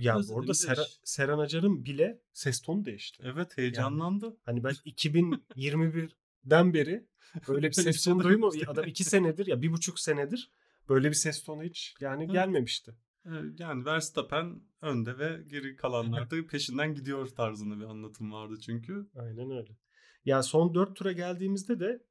Ya 0.00 0.18
Özledim 0.18 0.54
Sera, 0.54 0.82
iş. 0.82 1.00
Seren 1.04 1.38
Acar'ın 1.38 1.84
bile 1.84 2.22
ses 2.32 2.60
tonu 2.60 2.84
değişti. 2.84 3.22
Evet 3.26 3.58
heyecanlandı. 3.58 4.36
Hani 4.44 4.64
ben 4.64 4.70
2021'den 4.86 6.74
beri 6.74 7.06
böyle 7.48 7.66
bir 7.68 7.72
ses 7.72 8.04
tonu 8.04 8.22
duymadım. 8.24 8.60
Adam 8.66 8.84
iki 8.86 9.04
senedir 9.04 9.46
ya 9.46 9.62
bir 9.62 9.72
buçuk 9.72 9.98
senedir 10.00 10.50
böyle 10.88 11.08
bir 11.08 11.14
ses 11.14 11.42
tonu 11.44 11.62
hiç 11.62 11.94
yani 12.00 12.22
Evet. 12.24 12.32
gelmemişti. 12.32 12.94
Ee, 13.26 13.30
Yani 13.58 13.84
Verstappen 13.84 14.62
önde 14.82 15.18
ve 15.18 15.42
geri 15.46 15.76
kalanlar 15.76 16.30
da 16.30 16.46
peşinden 16.50 16.94
gidiyor 16.94 17.26
tarzında 17.26 17.78
bir 17.80 17.84
anlatım 17.84 18.32
vardı 18.32 18.54
çünkü. 18.60 19.08
Aynen 19.16 19.50
öyle. 19.50 19.76
Ya 20.24 20.42
son 20.42 20.74
dört 20.74 20.96
tura 20.96 21.12
geldiğimizde 21.12 21.80
de 21.80 22.02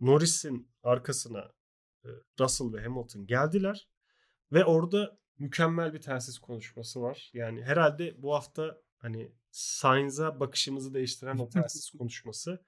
Norris'in 0.00 0.68
arkasına 0.82 1.52
e, 2.04 2.08
Russell 2.40 2.72
ve 2.72 2.82
Hamilton 2.82 3.26
geldiler. 3.26 3.88
Ve 4.52 4.64
orada 4.64 5.18
mükemmel 5.38 5.94
bir 5.94 6.00
telsiz 6.00 6.38
konuşması 6.38 7.02
var. 7.02 7.30
Yani 7.34 7.62
herhalde 7.62 8.22
bu 8.22 8.34
hafta 8.34 8.78
hani 8.98 9.32
Sainz'a 9.50 10.40
bakışımızı 10.40 10.94
değiştiren 10.94 11.38
o 11.38 11.48
telsiz 11.48 11.90
konuşması. 11.98 12.64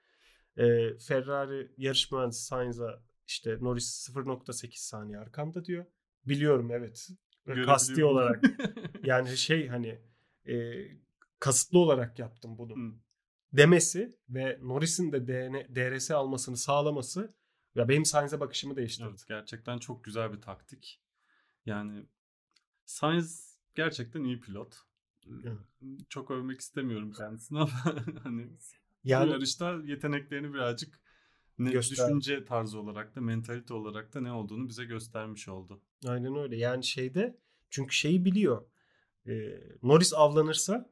E, 0.56 0.98
Ferrari 0.98 1.72
yarış 1.76 2.12
mühendisi 2.12 2.44
Sainz'a 2.44 3.02
işte 3.26 3.58
Norris 3.60 4.08
0.8 4.08 4.70
saniye 4.76 5.18
arkamda 5.18 5.64
diyor. 5.64 5.86
Biliyorum 6.24 6.70
evet. 6.70 7.08
Ve 7.46 7.62
Kasti 7.62 8.04
olarak 8.04 8.44
yani 9.04 9.36
şey 9.36 9.68
hani 9.68 10.00
e, 10.48 10.74
kasıtlı 11.38 11.78
olarak 11.78 12.18
yaptım 12.18 12.58
bunu 12.58 12.76
Hı. 12.76 12.94
demesi 13.52 14.18
ve 14.28 14.58
Norris'in 14.62 15.12
de 15.12 15.26
DN, 15.26 15.74
DRS 15.74 16.10
almasını 16.10 16.56
sağlaması 16.56 17.34
ya 17.74 17.88
benim 17.88 18.04
Sainz'e 18.04 18.40
bakışımı 18.40 18.76
değiştirdi. 18.76 19.08
Evet, 19.10 19.24
gerçekten 19.28 19.78
çok 19.78 20.04
güzel 20.04 20.32
bir 20.32 20.40
taktik. 20.40 21.02
Yani 21.66 22.06
Sainz 22.86 23.58
gerçekten 23.74 24.24
iyi 24.24 24.40
pilot. 24.40 24.76
Evet. 25.44 25.58
Çok 26.08 26.30
övmek 26.30 26.60
istemiyorum 26.60 27.12
kendisini 27.12 27.58
ama 27.60 27.70
hani 28.22 28.48
bu 28.50 28.56
Yani 29.04 29.30
yarışta 29.30 29.80
yeteneklerini 29.84 30.54
birazcık 30.54 31.00
ne, 31.58 31.70
Gösterdi. 31.70 32.08
düşünce 32.08 32.44
tarzı 32.44 32.80
olarak 32.80 33.16
da 33.16 33.20
mentalite 33.20 33.74
olarak 33.74 34.14
da 34.14 34.20
ne 34.20 34.32
olduğunu 34.32 34.68
bize 34.68 34.84
göstermiş 34.84 35.48
oldu. 35.48 35.80
aynen 36.06 36.36
öyle. 36.36 36.56
Yani 36.56 36.84
şeyde 36.84 37.38
çünkü 37.70 37.94
şeyi 37.94 38.24
biliyor. 38.24 38.64
Ee, 39.26 39.60
Norris 39.82 40.14
avlanırsa 40.14 40.90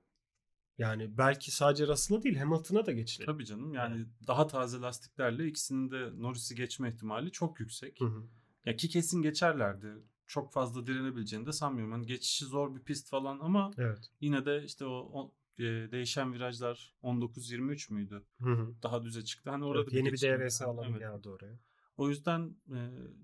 yani 0.78 1.18
belki 1.18 1.50
sadece 1.50 1.86
Russell'a 1.86 2.22
değil 2.22 2.36
Hamilton'a 2.36 2.86
da 2.86 2.92
geçilir. 2.92 3.26
Tabii 3.26 3.44
canım 3.44 3.74
yani 3.74 4.06
daha 4.26 4.46
taze 4.46 4.78
lastiklerle 4.78 5.46
ikisinin 5.46 5.90
de 5.90 6.10
Norris'i 6.22 6.54
geçme 6.54 6.88
ihtimali 6.88 7.32
çok 7.32 7.60
yüksek. 7.60 8.00
Hı 8.00 8.04
hı. 8.04 8.26
Ya 8.64 8.76
ki 8.76 8.88
kesin 8.88 9.22
geçerlerdi. 9.22 9.94
Çok 10.26 10.52
fazla 10.52 10.86
direnebileceğini 10.86 11.46
de 11.46 11.52
sanmıyorum. 11.52 11.92
Hani 11.92 12.06
geçişi 12.06 12.44
zor 12.44 12.74
bir 12.74 12.80
pist 12.80 13.08
falan 13.08 13.38
ama 13.40 13.70
Evet. 13.78 14.10
yine 14.20 14.46
de 14.46 14.64
işte 14.64 14.84
o, 14.84 15.10
o, 15.12 15.32
e, 15.58 15.62
değişen 15.64 16.32
virajlar 16.32 16.94
19-23 17.02 17.92
müydü? 17.92 18.22
Hı 18.42 18.50
hı. 18.52 18.74
Daha 18.82 19.02
düze 19.02 19.24
çıktı. 19.24 19.50
Hani 19.50 19.64
orada 19.64 19.82
Evet, 19.82 19.92
yeni 19.92 20.12
bir 20.12 20.18
DRS 20.20 20.62
alanı 20.62 20.86
evet. 20.90 21.00
geldi 21.00 21.28
oraya. 21.28 21.58
O 21.96 22.08
yüzden 22.08 22.56
e, 22.70 22.78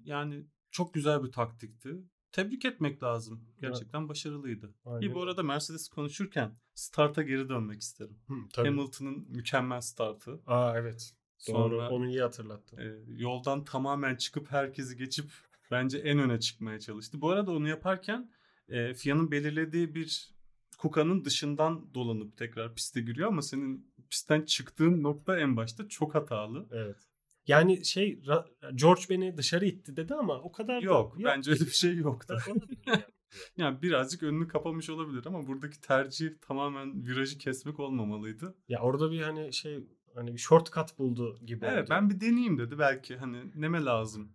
yani 0.04 0.46
çok 0.70 0.94
güzel 0.94 1.24
bir 1.24 1.32
taktikti. 1.32 1.96
Tebrik 2.32 2.64
etmek 2.64 3.02
lazım. 3.02 3.44
Gerçekten 3.60 4.08
başarılıydı. 4.08 4.74
Aynen 4.84 5.00
İyi 5.00 5.14
bu 5.14 5.22
arada 5.22 5.42
Mercedes 5.42 5.88
konuşurken 5.88 6.52
starta 6.74 7.22
geri 7.22 7.48
dönmek 7.48 7.80
isterim. 7.80 8.18
Hı, 8.28 8.34
tabii. 8.52 8.68
Hamilton'ın 8.68 9.26
mükemmel 9.28 9.80
startı. 9.80 10.40
Aa 10.46 10.78
evet. 10.78 11.14
Doğru. 11.48 11.56
Sonra 11.74 11.90
Onu 11.90 12.08
iyi 12.08 12.22
hatırlattın. 12.22 12.78
e, 12.78 12.94
yoldan 13.06 13.64
tamamen 13.64 14.16
çıkıp 14.16 14.50
herkesi 14.50 14.96
geçip 14.96 15.30
bence 15.70 15.98
en 15.98 16.18
öne 16.18 16.40
çıkmaya 16.40 16.80
çalıştı. 16.80 17.20
Bu 17.20 17.30
arada 17.30 17.52
onu 17.52 17.68
yaparken 17.68 18.30
e, 18.68 18.94
FIA'nın 18.94 19.30
belirlediği 19.30 19.94
bir 19.94 20.30
Kuka'nın 20.78 21.24
dışından 21.24 21.94
dolanıp 21.94 22.36
tekrar 22.36 22.74
piste 22.74 23.00
giriyor 23.00 23.28
ama 23.28 23.42
senin 23.42 23.92
pistten 24.10 24.42
çıktığın 24.42 25.02
nokta 25.02 25.40
en 25.40 25.56
başta 25.56 25.88
çok 25.88 26.14
hatalı. 26.14 26.68
Evet. 26.72 26.96
Yani 27.46 27.84
şey 27.84 28.22
George 28.74 29.02
beni 29.10 29.36
dışarı 29.36 29.66
itti 29.66 29.96
dedi 29.96 30.14
ama 30.14 30.34
o 30.40 30.52
kadar 30.52 30.80
da- 30.80 30.84
Yok, 30.84 31.16
bence 31.24 31.50
öyle 31.50 31.60
bir 31.64 31.70
şey 31.70 31.96
yoktu. 31.96 32.36
Yani 33.56 33.82
birazcık 33.82 34.22
önünü 34.22 34.48
kapamış 34.48 34.90
olabilir 34.90 35.22
ama 35.26 35.46
buradaki 35.46 35.80
tercih 35.80 36.30
tamamen 36.40 37.06
virajı 37.06 37.38
kesmek 37.38 37.80
olmamalıydı. 37.80 38.54
Ya 38.68 38.80
orada 38.80 39.10
bir 39.10 39.22
hani 39.22 39.52
şey 39.52 39.84
hani 40.14 40.32
bir 40.32 40.38
shortcut 40.38 40.98
buldu 40.98 41.38
gibi 41.46 41.64
Evet 41.64 41.82
oldu. 41.82 41.90
ben 41.90 42.10
bir 42.10 42.20
deneyeyim 42.20 42.58
dedi 42.58 42.78
belki 42.78 43.16
hani 43.16 43.52
neme 43.54 43.84
lazım. 43.84 44.32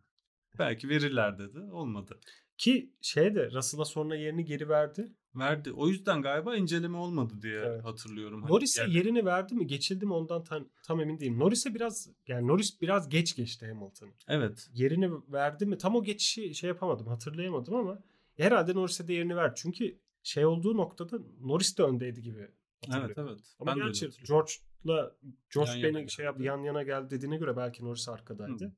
Belki 0.60 0.90
verirler 0.90 1.40
dedi. 1.40 1.60
Olmadı. 1.60 2.20
Ki 2.58 2.94
şey 3.02 3.36
de 3.36 3.52
Russell'a 3.52 3.86
sonra 3.86 4.16
yerini 4.16 4.46
geri 4.46 4.70
verdi. 4.70 5.14
Verdi. 5.36 5.72
O 5.72 5.88
yüzden 5.88 6.22
galiba 6.22 6.56
inceleme 6.56 6.98
olmadı 6.98 7.34
diye 7.42 7.60
Evet. 7.60 7.84
hatırlıyorum. 7.86 8.42
Hani 8.42 8.52
Norris'e 8.54 8.82
yani- 8.82 8.94
yerini 8.94 9.26
verdi 9.26 9.56
mi 9.56 9.68
geçildi 9.68 10.06
mi 10.06 10.14
ondan 10.14 10.44
tam, 10.44 10.70
tam 10.84 11.02
emin 11.02 11.20
değilim. 11.20 11.40
Norris'e 11.40 11.76
biraz 11.76 12.10
yani 12.28 12.48
Norris 12.48 12.82
biraz 12.82 13.10
geç 13.10 13.36
geçti 13.36 13.68
Hamilton. 13.68 14.10
Evet. 14.28 14.70
Yerini 14.74 15.12
verdi 15.32 15.66
mi 15.66 15.78
tam 15.78 15.96
o 15.96 16.04
geçişi 16.04 16.56
şey 16.56 16.68
yapamadım 16.68 17.08
hatırlayamadım 17.08 17.76
ama 17.76 18.00
herhalde 18.38 18.74
Norris'e 18.76 19.08
de 19.08 19.14
yerini 19.14 19.36
verdi. 19.36 19.54
Çünkü 19.58 20.00
şey 20.24 20.46
olduğu 20.46 20.78
noktada 20.78 21.18
Norris 21.42 21.78
de 21.78 21.84
öndeydi 21.84 22.22
gibi. 22.22 22.48
Evet 22.94 23.18
evet. 23.18 23.40
Ama 23.60 23.72
Ben 23.72 23.86
gerçi. 23.86 24.10
George'la 24.28 25.16
George 25.54 25.72
Yan 25.72 25.84
beni 25.96 26.12
şey 26.12 26.26
yaptı 26.26 26.44
yan 26.44 26.64
yana 26.64 26.84
geldi 26.84 27.10
dediğine 27.10 27.38
göre 27.38 27.58
belki 27.58 27.86
Norris 27.86 28.10
arkadaydı. 28.10 28.66
Hı. 28.66 28.72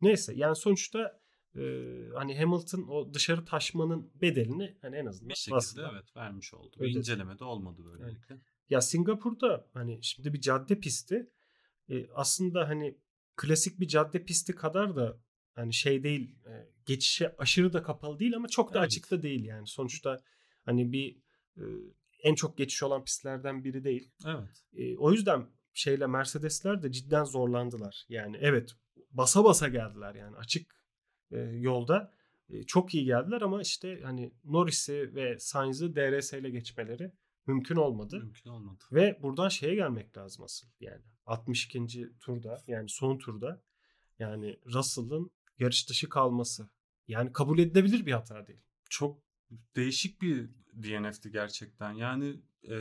Neyse 0.00 0.32
yani 0.36 0.56
sonuçta 0.56 1.20
e, 1.56 1.60
hani 2.14 2.38
Hamilton 2.38 2.88
o 2.88 3.14
dışarı 3.14 3.44
taşmanın 3.44 4.10
bedelini 4.14 4.76
hani 4.82 4.96
en 4.96 5.06
azından 5.06 5.28
bir 5.28 5.34
şekilde 5.34 5.56
Russell'a- 5.56 5.92
evet 5.92 6.16
vermiş 6.16 6.54
oldu. 6.54 6.76
Ödedi. 6.78 6.90
Bir 6.90 6.98
inceleme 6.98 7.38
de 7.38 7.44
olmadı 7.44 7.82
böylelikle. 7.84 8.40
Ya 8.70 8.80
Singapur'da 8.80 9.66
hani 9.72 9.98
şimdi 10.02 10.32
bir 10.32 10.40
cadde 10.40 10.80
pisti 10.80 11.30
e, 11.88 12.06
aslında 12.14 12.68
hani 12.68 12.98
klasik 13.36 13.80
bir 13.80 13.88
cadde 13.88 14.24
pisti 14.24 14.54
kadar 14.54 14.96
da 14.96 15.18
hani 15.54 15.74
şey 15.74 16.02
değil 16.02 16.38
e, 16.46 16.68
geçişe 16.86 17.34
aşırı 17.38 17.72
da 17.72 17.82
kapalı 17.82 18.18
değil 18.18 18.36
ama 18.36 18.48
çok 18.48 18.74
da 18.74 18.78
Evet. 18.78 18.86
açık 18.86 19.10
da 19.10 19.22
değil 19.22 19.44
yani. 19.44 19.66
Sonuçta 19.66 20.20
hani 20.64 20.92
bir 20.92 21.16
e, 21.56 21.62
en 22.22 22.34
çok 22.34 22.58
geçiş 22.58 22.82
olan 22.82 23.04
pistlerden 23.04 23.64
biri 23.64 23.84
değil. 23.84 24.10
Evet. 24.26 24.64
E, 24.72 24.96
o 24.96 25.12
yüzden 25.12 25.46
şeyle 25.74 26.06
Mercedesler 26.06 26.82
de 26.82 26.92
cidden 26.92 27.24
zorlandılar. 27.24 28.04
Yani 28.08 28.36
evet 28.40 28.72
basa 29.16 29.44
basa 29.44 29.68
geldiler 29.68 30.14
yani 30.14 30.36
açık 30.36 30.76
e, 31.30 31.38
yolda 31.38 32.12
e, 32.48 32.62
çok 32.62 32.94
iyi 32.94 33.04
geldiler 33.04 33.42
ama 33.42 33.62
işte 33.62 34.00
hani 34.04 34.32
Norris'i 34.44 35.14
ve 35.14 35.38
Sainz'ı 35.38 35.96
DRS 35.96 36.32
ile 36.32 36.50
geçmeleri 36.50 37.12
mümkün 37.46 37.76
olmadı. 37.76 38.16
Mümkün 38.18 38.50
olmadı. 38.50 38.84
Ve 38.92 39.18
buradan 39.22 39.48
şeye 39.48 39.74
gelmek 39.74 40.16
lazım 40.16 40.44
asıl 40.44 40.68
yani 40.80 41.02
62. 41.26 42.12
turda 42.20 42.64
yani 42.66 42.88
son 42.88 43.18
turda 43.18 43.62
yani 44.18 44.56
Russell'ın 44.66 45.30
yarış 45.58 45.88
dışı 45.90 46.08
kalması 46.08 46.68
yani 47.08 47.32
kabul 47.32 47.58
edilebilir 47.58 48.06
bir 48.06 48.12
hata 48.12 48.46
değil. 48.46 48.62
Çok 48.90 49.22
değişik 49.76 50.22
bir 50.22 50.50
DNF'ti 50.74 51.30
gerçekten. 51.30 51.92
Yani 51.92 52.40
e, 52.68 52.76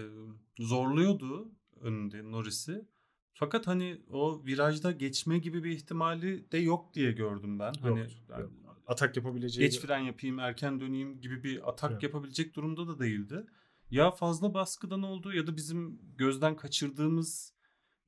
zorluyordu 0.59 1.51
önünde 1.79 2.31
Norris'i. 2.31 2.85
Fakat 3.37 3.67
hani 3.67 4.01
o 4.11 4.45
virajda 4.45 4.91
geçme 4.91 5.37
gibi 5.37 5.63
bir 5.63 5.71
ihtimali 5.71 6.51
de 6.51 6.57
yok 6.57 6.93
diye 6.93 7.11
gördüm 7.11 7.59
ben. 7.59 7.73
Hani 7.81 7.99
yani 8.29 8.41
yok. 8.41 8.51
Atak 8.87 9.17
yapabileceği 9.17 9.69
geç 9.69 9.79
fren 9.79 9.99
yapayım, 9.99 10.39
erken 10.39 10.79
döneyim 10.79 11.21
gibi 11.21 11.43
bir 11.43 11.69
atak 11.69 11.91
Evet. 11.91 12.03
yapabilecek 12.03 12.55
durumda 12.55 12.87
da 12.87 12.99
değildi. 12.99 13.45
Ya 13.91 14.11
fazla 14.11 14.53
baskıdan 14.53 15.03
oldu 15.03 15.33
ya 15.33 15.47
da 15.47 15.55
bizim 15.55 15.99
gözden 16.17 16.55
kaçırdığımız, 16.55 17.53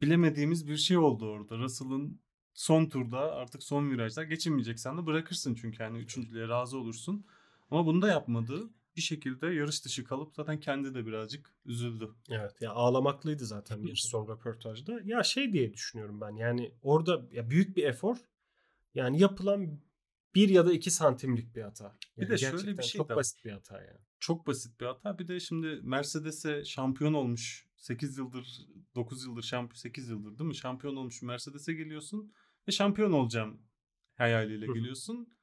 bilemediğimiz 0.01 0.67
bir 0.67 0.77
şey 0.77 0.97
oldu 0.97 1.29
orada. 1.29 1.57
Russell'ın 1.57 2.21
son 2.53 2.85
turda 2.85 3.19
artık 3.19 3.63
son 3.63 3.91
virajlar 3.91 4.23
geçemeyeceksen 4.23 4.97
de 4.97 5.05
bırakırsın 5.05 5.55
çünkü 5.55 5.83
yani 5.83 5.97
üçüncülüğe 5.97 6.47
razı 6.47 6.77
olursun. 6.77 7.25
Ama 7.71 7.85
bunu 7.85 8.01
da 8.01 8.07
yapmadı. 8.07 8.69
Bir 8.97 9.01
şekilde 9.01 9.47
yarış 9.47 9.85
dışı 9.85 10.03
kalıp 10.03 10.35
zaten 10.35 10.59
kendi 10.59 10.93
de 10.95 11.05
birazcık 11.05 11.53
üzüldü. 11.65 12.09
Evet 12.29 12.61
ya 12.61 12.71
ağlamaklıydı 12.71 13.45
zaten 13.45 13.83
bir 13.85 13.95
son 13.95 14.27
röportajda. 14.27 14.99
Ya 15.05 15.23
şey 15.23 15.53
diye 15.53 15.73
düşünüyorum 15.73 16.21
ben 16.21 16.35
yani 16.35 16.71
orada 16.81 17.27
ya 17.31 17.49
büyük 17.49 17.77
bir 17.77 17.83
efor 17.83 18.17
yani 18.93 19.19
yapılan 19.19 19.79
bir 20.35 20.49
ya 20.49 20.65
da 20.65 20.73
iki 20.73 20.91
santimlik 20.91 21.55
bir 21.55 21.61
hata. 21.61 21.97
Bir 22.17 22.21
Yani 22.21 22.31
de 22.31 22.37
şöyle 22.37 22.77
bir 22.77 22.83
şey 22.83 22.97
çok 22.97 23.09
de- 23.09 23.15
basit 23.15 23.45
bir 23.45 23.51
hata 23.51 23.81
yani. 23.81 23.99
Çok 24.19 24.47
basit 24.47 24.79
bir 24.81 24.85
hata. 24.85 25.19
Bir 25.19 25.27
de 25.27 25.39
şimdi 25.39 25.79
Mercedes'e 25.83 26.65
şampiyon 26.65 27.13
olmuş 27.13 27.67
8 27.75 28.17
yıldır 28.17 28.67
9 28.95 29.25
yıldır 29.25 29.41
şampiyon 29.41 29.75
8 29.77 30.09
yıldır 30.09 30.39
değil 30.39 30.47
mi? 30.47 30.55
Şampiyon 30.55 30.95
olmuş 30.95 31.21
bir 31.21 31.27
Mercedes'e 31.27 31.73
geliyorsun 31.73 32.33
ve 32.67 32.71
şampiyon 32.71 33.11
olacağım 33.11 33.61
hayaliyle 34.15 34.65
geliyorsun. 34.65 35.36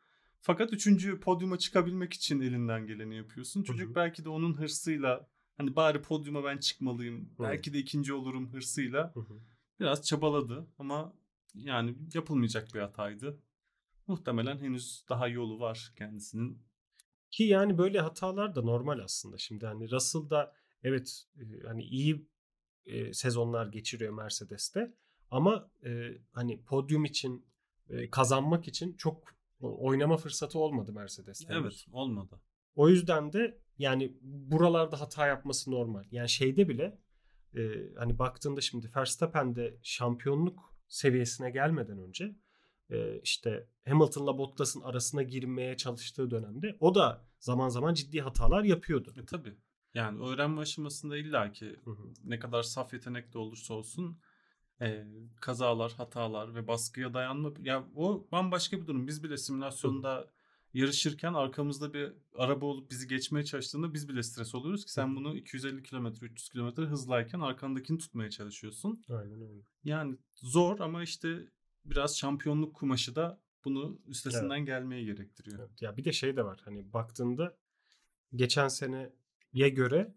Fakat 0.47 0.73
üçüncü 0.73 1.21
podyuma 1.21 1.59
çıkabilmek 1.59 2.13
için 2.13 2.41
elinden 2.41 2.87
geleni 2.87 3.17
yapıyorsun. 3.17 3.63
Çocuk 3.63 3.91
hı. 3.91 3.95
belki 3.95 4.25
de 4.25 4.29
onun 4.29 4.55
hırsıyla 4.55 5.29
hani 5.57 5.77
bari 5.77 6.03
podyuma 6.03 6.45
ben 6.45 6.59
çıkmalıyım. 6.59 7.31
Hı. 7.37 7.43
Belki 7.43 7.73
de 7.73 7.79
ikinci 7.79 8.13
olurum 8.13 8.53
hırsıyla 8.53 9.15
Hı 9.15 9.21
hı. 9.21 9.35
biraz 9.81 10.07
çabaladı 10.07 10.67
ama 10.79 11.15
yani 11.55 11.97
yapılmayacak 12.15 12.75
bir 12.75 12.81
hataydı. 12.81 13.43
Muhtemelen 14.07 14.59
henüz 14.59 15.05
daha 15.09 15.29
yolu 15.29 15.61
var 15.61 15.93
kendisinin. 15.97 16.63
Ki 17.31 17.45
yani 17.45 17.79
böyle 17.79 18.01
hatalar 18.01 18.55
da 18.55 18.63
normal 18.63 18.99
aslında. 18.99 19.39
Şimdi 19.39 19.67
hani 19.67 19.91
Russell 19.91 20.31
da 20.31 20.55
evet 20.83 21.25
e, 21.37 21.67
hani 21.67 21.83
iyi 21.83 22.29
e, 22.87 23.13
sezonlar 23.13 23.67
geçiriyor 23.67 24.13
Mercedes'te 24.13 24.95
ama 25.31 25.71
e, 25.85 26.19
hani 26.33 26.63
podyum 26.65 27.05
için 27.05 27.47
kazanmak 28.11 28.69
için 28.69 28.93
çok 28.97 29.34
oynama 29.61 30.17
fırsatı 30.17 30.59
olmadı 30.59 30.93
Mercedes'te. 30.93 31.55
Evet, 31.55 31.87
olmadı. 31.93 32.41
O 32.75 32.89
yüzden 32.89 33.33
de 33.33 33.59
yani 33.79 34.17
buralarda 34.23 35.01
hata 35.01 35.27
yapması 35.27 35.71
normal. 35.71 36.05
Yani 36.11 36.29
şeyde 36.29 36.69
bile 36.69 36.99
e, 37.57 37.61
hani 37.99 38.19
baktığında 38.19 38.61
şimdi 38.61 38.91
Verstappen'de 38.97 39.79
şampiyonluk 39.83 40.75
seviyesine 40.89 41.51
gelmeden 41.51 41.99
önce 41.99 42.37
e, 42.91 43.21
işte 43.21 43.69
Hamilton'la 43.89 44.39
Bottas'ın 44.39 44.81
arasına 44.81 45.23
girmeye 45.23 45.77
çalıştığı 45.77 46.31
dönemde 46.31 46.77
o 46.81 46.95
da 46.95 47.25
zaman 47.39 47.69
zaman 47.69 47.95
ciddi 47.95 48.21
hatalar 48.21 48.65
yapıyordu. 48.65 49.15
E, 49.23 49.25
tabii. 49.25 49.57
Yani 49.95 50.23
öğrenme 50.23 50.61
aşamasında 50.61 51.17
illaki 51.17 51.77
ne 52.25 52.39
kadar 52.39 52.63
saf 52.63 52.93
yetenekli 52.93 53.39
olursa 53.39 53.75
olsun 53.75 54.21
e, 54.81 55.05
kazalar, 55.41 55.93
hatalar 55.93 56.55
ve 56.55 56.67
baskıya 56.67 57.15
dayanma 57.15 57.53
ya 57.63 57.85
o 57.97 58.27
bambaşka 58.33 58.81
bir 58.81 58.87
durum. 58.87 59.07
Biz 59.07 59.23
bile 59.23 59.37
simülasyonda 59.37 60.31
yarışırken 60.75 61.35
arkamızda 61.35 61.95
bir 61.95 62.13
araba 62.35 62.67
olup 62.67 62.91
bizi 62.91 63.09
geçmeye 63.09 63.45
çalıştığında 63.45 63.95
biz 63.95 64.09
bile 64.09 64.23
stres 64.23 64.55
oluyoruz 64.55 64.85
ki 64.85 64.93
sen 64.93 65.17
bunu 65.17 65.37
250 65.37 65.83
km 65.83 66.07
300 66.07 66.49
km 66.49 66.83
hızlayken 66.83 67.41
arkandakini 67.41 67.99
tutmaya 67.99 68.31
çalışıyorsun. 68.31 69.05
Aynen 69.09 69.43
öyle. 69.43 69.61
Yani 69.85 70.17
zor 70.35 70.81
ama 70.81 71.03
işte 71.03 71.49
biraz 71.85 72.19
şampiyonluk 72.19 72.75
kumaşı 72.75 73.15
da 73.15 73.41
bunu 73.65 74.01
üstesinden 74.07 74.57
evet. 74.57 74.67
gelmeye 74.67 75.05
gerektiriyor. 75.05 75.59
Evet. 75.59 75.83
Ya 75.83 75.97
bir 75.97 76.05
de 76.05 76.13
şey 76.13 76.37
de 76.37 76.45
var 76.45 76.61
hani 76.65 76.93
baktığında 76.93 77.57
geçen 78.35 78.69
seneye 78.69 79.69
göre 79.69 80.15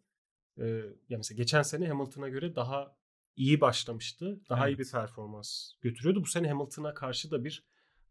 e, 0.58 0.66
ya 1.10 1.18
mesela 1.18 1.38
geçen 1.38 1.62
sene 1.62 1.88
Hamilton'a 1.88 2.30
göre 2.30 2.56
daha 2.56 2.97
iyi 3.38 3.62
başlamıştı. 3.62 4.42
Daha 4.50 4.68
evet. 4.68 4.78
iyi 4.78 4.80
bir 4.80 4.92
performans 4.92 5.72
götürüyordu. 5.82 6.22
Bu 6.22 6.26
sene 6.26 6.50
Hamilton'a 6.50 6.94
karşı 6.94 7.32
da 7.32 7.44
bir 7.44 7.64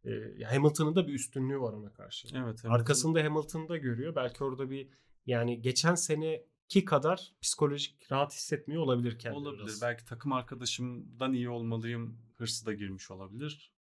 e, 0.05 0.43
Hamilton'ın 0.45 0.95
da 0.95 1.09
bir 1.09 1.15
üstünlüğü 1.15 1.61
var 1.61 1.73
ona 1.73 1.93
karşı. 1.93 2.29
Evet. 2.29 2.37
Hamilton. 2.37 2.71
Arkasında 2.71 3.25
Hamilton'da 3.25 3.77
görüyor. 3.77 4.15
Belki 4.15 4.45
orada 4.45 4.71
bir 4.71 4.89
yani 5.27 5.63
geçen 5.63 5.95
seneki 5.95 6.85
kadar 6.85 7.33
psikolojik 7.43 8.13
rahat 8.13 8.33
hissetmiyor 8.33 8.83
olabilir 8.83 9.19
kendini. 9.19 9.41
Olabilir. 9.41 9.67
Biraz. 9.67 9.83
Belki 9.83 10.05
takım 10.05 10.33
arkadaşımdan 10.33 11.33
iyi 11.33 11.51
olmalıyım 11.51 12.19
hırsı 12.37 12.67
da 12.67 12.75
girmiş 12.75 13.11
olabilir. 13.11 13.73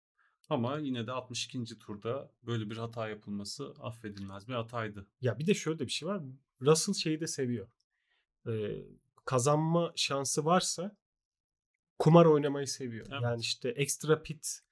Ama 0.49 0.79
yine 0.79 1.07
de 1.07 1.13
62. 1.13 1.79
turda 1.79 2.33
böyle 2.43 2.71
bir 2.71 2.77
hata 2.77 3.09
yapılması 3.09 3.75
affedilmez 3.81 4.49
bir 4.49 4.55
hataydı. 4.55 5.07
Ya 5.21 5.39
bir 5.39 5.47
de 5.47 5.55
şöyle 5.55 5.79
de 5.79 5.87
bir 5.87 5.93
şey 5.93 6.09
var. 6.09 6.23
Russell 6.63 6.95
şeyi 6.95 7.21
de 7.21 7.27
seviyor. 7.27 7.69
Ee, 8.47 8.85
kazanma 9.25 9.93
şansı 9.97 10.45
varsa 10.45 10.97
kumar 11.99 12.27
oynamayı 12.27 12.67
seviyor. 12.67 13.07
Evet. 13.11 13.23
Yani 13.23 13.41
işte 13.41 13.69
ekstra 13.69 14.23
pit 14.23 14.65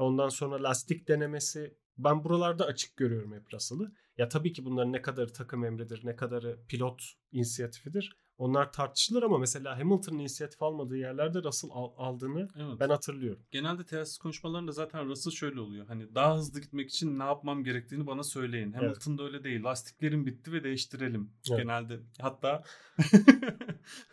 Ondan 0.00 0.28
sonra 0.28 0.62
lastik 0.62 1.08
denemesi. 1.08 1.74
Ben 1.98 2.24
buralarda 2.24 2.64
açık 2.64 2.96
görüyorum 2.96 3.32
hep 3.32 3.54
Russell'ı. 3.54 3.92
Ya 4.18 4.28
tabii 4.28 4.52
ki 4.52 4.64
bunların 4.64 4.92
ne 4.92 5.02
kadarı 5.02 5.32
takım 5.32 5.64
emridir, 5.64 6.06
ne 6.06 6.16
kadarı 6.16 6.58
pilot 6.68 7.02
inisiyatifidir. 7.32 8.16
Onlar 8.38 8.72
tartışılır 8.72 9.22
ama 9.22 9.38
mesela 9.38 9.78
Hamilton'ın 9.78 10.18
inisiyatif 10.18 10.62
almadığı 10.62 10.96
yerlerde 10.96 11.42
Russell 11.42 11.70
aldığını 11.96 12.48
evet. 12.56 12.80
ben 12.80 12.88
hatırlıyorum. 12.88 13.42
Genelde 13.50 13.86
telsiz 13.86 14.18
konuşmalarında 14.18 14.72
zaten 14.72 15.06
Russell 15.08 15.32
şöyle 15.32 15.60
oluyor. 15.60 15.86
Hani 15.86 16.14
daha 16.14 16.36
hızlı 16.36 16.60
gitmek 16.60 16.90
için 16.90 17.18
ne 17.18 17.24
yapmam 17.24 17.64
gerektiğini 17.64 18.06
bana 18.06 18.22
söyleyin. 18.22 18.72
Hamilton'da 18.72 19.22
evet. 19.22 19.34
öyle 19.34 19.44
değil. 19.44 19.64
Lastiklerim 19.64 20.26
bitti 20.26 20.52
ve 20.52 20.64
değiştirelim. 20.64 21.32
Evet. 21.50 21.60
Genelde 21.62 22.00
hatta 22.20 22.62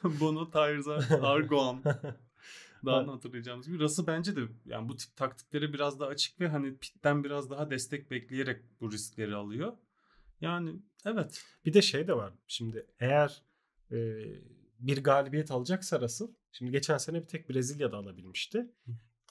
Bono 0.04 0.52
Tires 0.52 0.88
are 1.12 1.46
gone 1.46 1.82
daha 2.86 3.02
ben... 3.02 3.08
hatırlayacağımız 3.08 3.68
gibi. 3.68 3.80
Russell 3.80 4.08
bence 4.08 4.36
de 4.36 4.42
yani 4.66 4.90
bu 4.90 4.96
tip 4.96 5.16
taktikleri 5.16 5.74
biraz 5.74 6.00
daha 6.00 6.10
açık 6.10 6.40
ve 6.40 6.48
hani 6.48 6.78
pitten 6.78 7.24
biraz 7.24 7.50
daha 7.50 7.70
destek 7.70 8.12
bekleyerek 8.12 8.62
bu 8.82 8.92
riskleri 8.92 9.36
alıyor. 9.36 9.74
Yani 10.42 10.76
evet. 11.06 11.44
Bir 11.66 11.74
de 11.74 11.82
şey 11.82 12.08
de 12.08 12.14
var. 12.14 12.34
Şimdi 12.48 12.86
eğer 13.00 13.44
e, 13.92 13.98
bir 14.80 15.04
galibiyet 15.04 15.52
alacaksa 15.52 16.02
Russell. 16.02 16.28
Şimdi 16.52 16.72
geçen 16.72 16.98
sene 16.98 17.22
bir 17.22 17.28
tek 17.28 17.50
Brezilya'da 17.50 17.98
alabilmişti. 17.98 18.72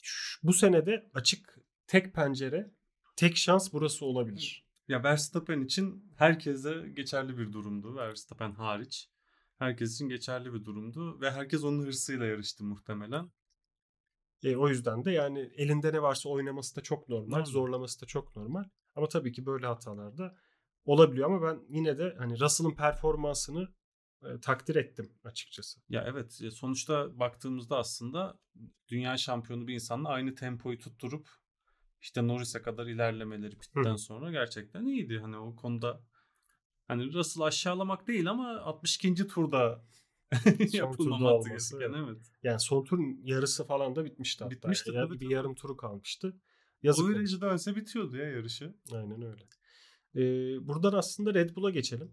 Şu, 0.02 0.48
bu 0.48 0.52
sene 0.52 0.86
de 0.86 1.10
açık 1.14 1.58
tek 1.86 2.14
pencere, 2.14 2.70
tek 3.16 3.36
şans 3.36 3.72
burası 3.72 4.04
olabilir. 4.04 4.66
Ya 4.88 5.02
Verstappen 5.02 5.60
için 5.60 6.12
herkese 6.16 6.88
geçerli 6.96 7.38
bir 7.38 7.52
durumdu. 7.52 7.96
Verstappen 7.96 8.52
hariç. 8.52 9.10
Herkes 9.58 9.94
için 9.94 10.08
geçerli 10.08 10.54
bir 10.54 10.64
durumdu 10.64 11.20
ve 11.20 11.30
herkes 11.30 11.64
onun 11.64 11.86
hırsıyla 11.86 12.26
yarıştı 12.26 12.64
muhtemelen. 12.64 13.30
E, 14.42 14.56
o 14.56 14.68
yüzden 14.68 15.04
de 15.04 15.10
yani 15.10 15.38
elinde 15.38 15.92
ne 15.92 16.02
varsa 16.02 16.28
oynaması 16.28 16.76
da 16.76 16.80
çok 16.80 17.08
normal, 17.08 17.38
hmm. 17.38 17.46
zorlaması 17.46 18.00
da 18.00 18.06
çok 18.06 18.36
normal. 18.36 18.64
Ama 18.94 19.08
tabii 19.08 19.32
ki 19.32 19.46
böyle 19.46 19.66
hatalar 19.66 20.18
da 20.18 20.36
olabiliyor 20.84 21.30
ama 21.30 21.42
ben 21.42 21.60
yine 21.68 21.98
de 21.98 22.14
hani 22.18 22.40
Russell'ın 22.40 22.74
performansını 22.74 23.68
e, 24.22 24.40
takdir 24.40 24.76
ettim 24.76 25.12
açıkçası. 25.24 25.80
Ya 25.88 26.04
evet 26.08 26.40
sonuçta 26.52 27.18
baktığımızda 27.18 27.78
aslında 27.78 28.38
dünya 28.88 29.16
şampiyonu 29.16 29.66
bir 29.66 29.74
insanla 29.74 30.08
aynı 30.08 30.34
tempoyu 30.34 30.78
tutturup 30.78 31.28
işte 32.00 32.26
Norris'e 32.26 32.62
kadar 32.62 32.86
ilerlemeleri 32.86 33.58
pitten 33.58 33.96
sonra 33.96 34.30
gerçekten 34.30 34.86
iyiydi. 34.86 35.18
Hani 35.18 35.36
o 35.36 35.56
konuda 35.56 36.02
hani 36.88 37.12
Russell 37.12 37.42
aşağılamak 37.42 38.06
değil 38.06 38.30
ama 38.30 38.60
62. 38.60 39.26
turda 39.26 39.84
yapılmaması 40.72 41.78
gereken 41.78 42.04
evet. 42.04 42.18
Yani 42.42 42.60
son 42.60 42.84
turun 42.84 43.20
yarısı 43.24 43.66
falan 43.66 43.96
da 43.96 44.04
bitmişti 44.04 44.44
hatta. 44.44 44.56
Bitmişti 44.56 44.90
yani 44.94 45.08
tabii, 45.08 45.20
bir 45.20 45.30
yarım 45.30 45.54
turu 45.54 45.76
kalmıştı. 45.76 46.36
Yazık 46.82 47.04
o 47.04 47.14
derece 47.14 47.40
dönse 47.40 47.76
bitiyordu 47.76 48.16
ya 48.16 48.28
yarışı. 48.28 48.74
Aynen 48.92 49.22
öyle. 49.22 49.42
Ee, 50.14 50.68
buradan 50.68 50.92
aslında 50.92 51.34
Red 51.34 51.56
Bull'a 51.56 51.70
geçelim. 51.70 52.12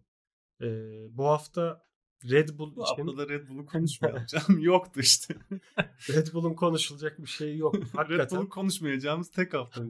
Ee, 0.62 0.67
bu 1.10 1.26
hafta 1.26 1.84
Red 2.30 2.49
Bull 2.49 2.76
bu 2.76 2.84
için... 2.84 3.08
hafta 3.08 3.30
Red 3.30 3.49
Bull'u 3.49 3.65
konuşmayacağım. 3.73 4.60
Yoktu 4.60 4.99
işte. 4.99 5.36
Red 6.10 6.34
Bull'un 6.34 6.54
konuşulacak 6.54 7.19
bir 7.19 7.28
şey 7.28 7.58
yok. 7.58 7.76
Hakikaten. 7.76 8.19
Red 8.19 8.32
Bull'u 8.32 8.49
konuşmayacağımız 8.49 9.32
tek 9.32 9.54
hafta 9.54 9.82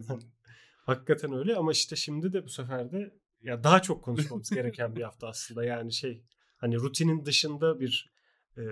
Hakikaten 0.86 1.34
öyle 1.34 1.56
ama 1.56 1.72
işte 1.72 1.96
şimdi 1.96 2.34
de 2.34 2.46
bu 2.46 2.50
sefer 2.50 2.92
de 2.92 3.14
ya 3.42 3.64
daha 3.64 3.82
çok 3.82 4.04
konuşmamız 4.04 4.50
gereken 4.50 4.96
bir 4.96 5.02
hafta 5.02 5.28
aslında. 5.28 5.66
Yani 5.66 5.94
şey 5.94 6.24
hani 6.58 6.76
rutinin 6.76 7.26
dışında 7.26 7.80
bir 7.80 8.13
e, 8.58 8.64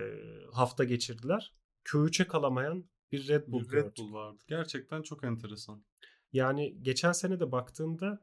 hafta 0.52 0.84
geçirdiler. 0.84 1.52
Q3'e 1.84 2.26
kalamayan 2.26 2.84
bir 3.12 3.28
Red 3.28 3.48
Bull, 3.48 3.60
bir 3.60 3.72
Red 3.72 3.96
Bull 3.98 4.12
vardı. 4.12 4.42
Gerçekten 4.48 5.02
çok 5.02 5.24
enteresan. 5.24 5.84
Yani 6.32 6.82
geçen 6.82 7.12
sene 7.12 7.40
de 7.40 7.52
baktığında 7.52 8.22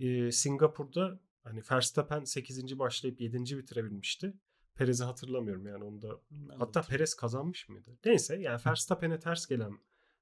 e, 0.00 0.32
Singapur'da 0.32 1.20
hani 1.44 1.62
Verstappen 1.70 2.24
8. 2.24 2.78
başlayıp 2.78 3.20
7. 3.20 3.58
bitirebilmişti. 3.58 4.34
Perez'i 4.74 5.04
hatırlamıyorum 5.04 5.66
yani 5.66 5.84
onda. 5.84 6.20
Ben 6.30 6.58
Hatta 6.58 6.82
Perez 6.82 7.14
kazanmış 7.14 7.68
mıydı? 7.68 7.98
Neyse 8.04 8.36
yani 8.36 8.60
Verstappen'e 8.66 9.20
ters 9.20 9.46
gelen 9.46 9.78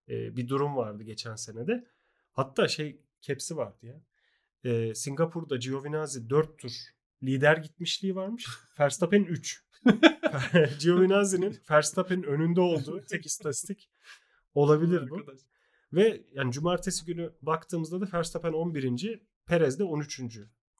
e, 0.08 0.36
bir 0.36 0.48
durum 0.48 0.76
vardı 0.76 1.02
geçen 1.02 1.36
senede. 1.36 1.86
Hatta 2.32 2.68
şey 2.68 3.00
kepsi 3.20 3.56
vardı 3.56 3.86
ya. 3.86 4.00
E, 4.64 4.94
Singapur'da 4.94 5.56
Giovinazzi 5.56 6.30
4 6.30 6.58
tur 6.58 6.72
lider 7.22 7.56
gitmişliği 7.56 8.16
varmış. 8.16 8.48
Verstappen 8.80 9.24
3. 9.24 9.64
Giovinazzi'nin 10.80 11.58
Verstappen'in 11.70 12.22
önünde 12.22 12.60
olduğu 12.60 13.04
tek 13.04 13.26
istatistik 13.26 13.90
olabilir 14.54 15.10
bu. 15.10 15.26
Ve 15.92 16.24
yani 16.32 16.52
cumartesi 16.52 17.04
günü 17.04 17.32
baktığımızda 17.42 18.00
da 18.00 18.08
Verstappen 18.12 18.52
11. 18.52 19.22
Perez 19.46 19.78
de 19.78 19.84
13. 19.84 20.20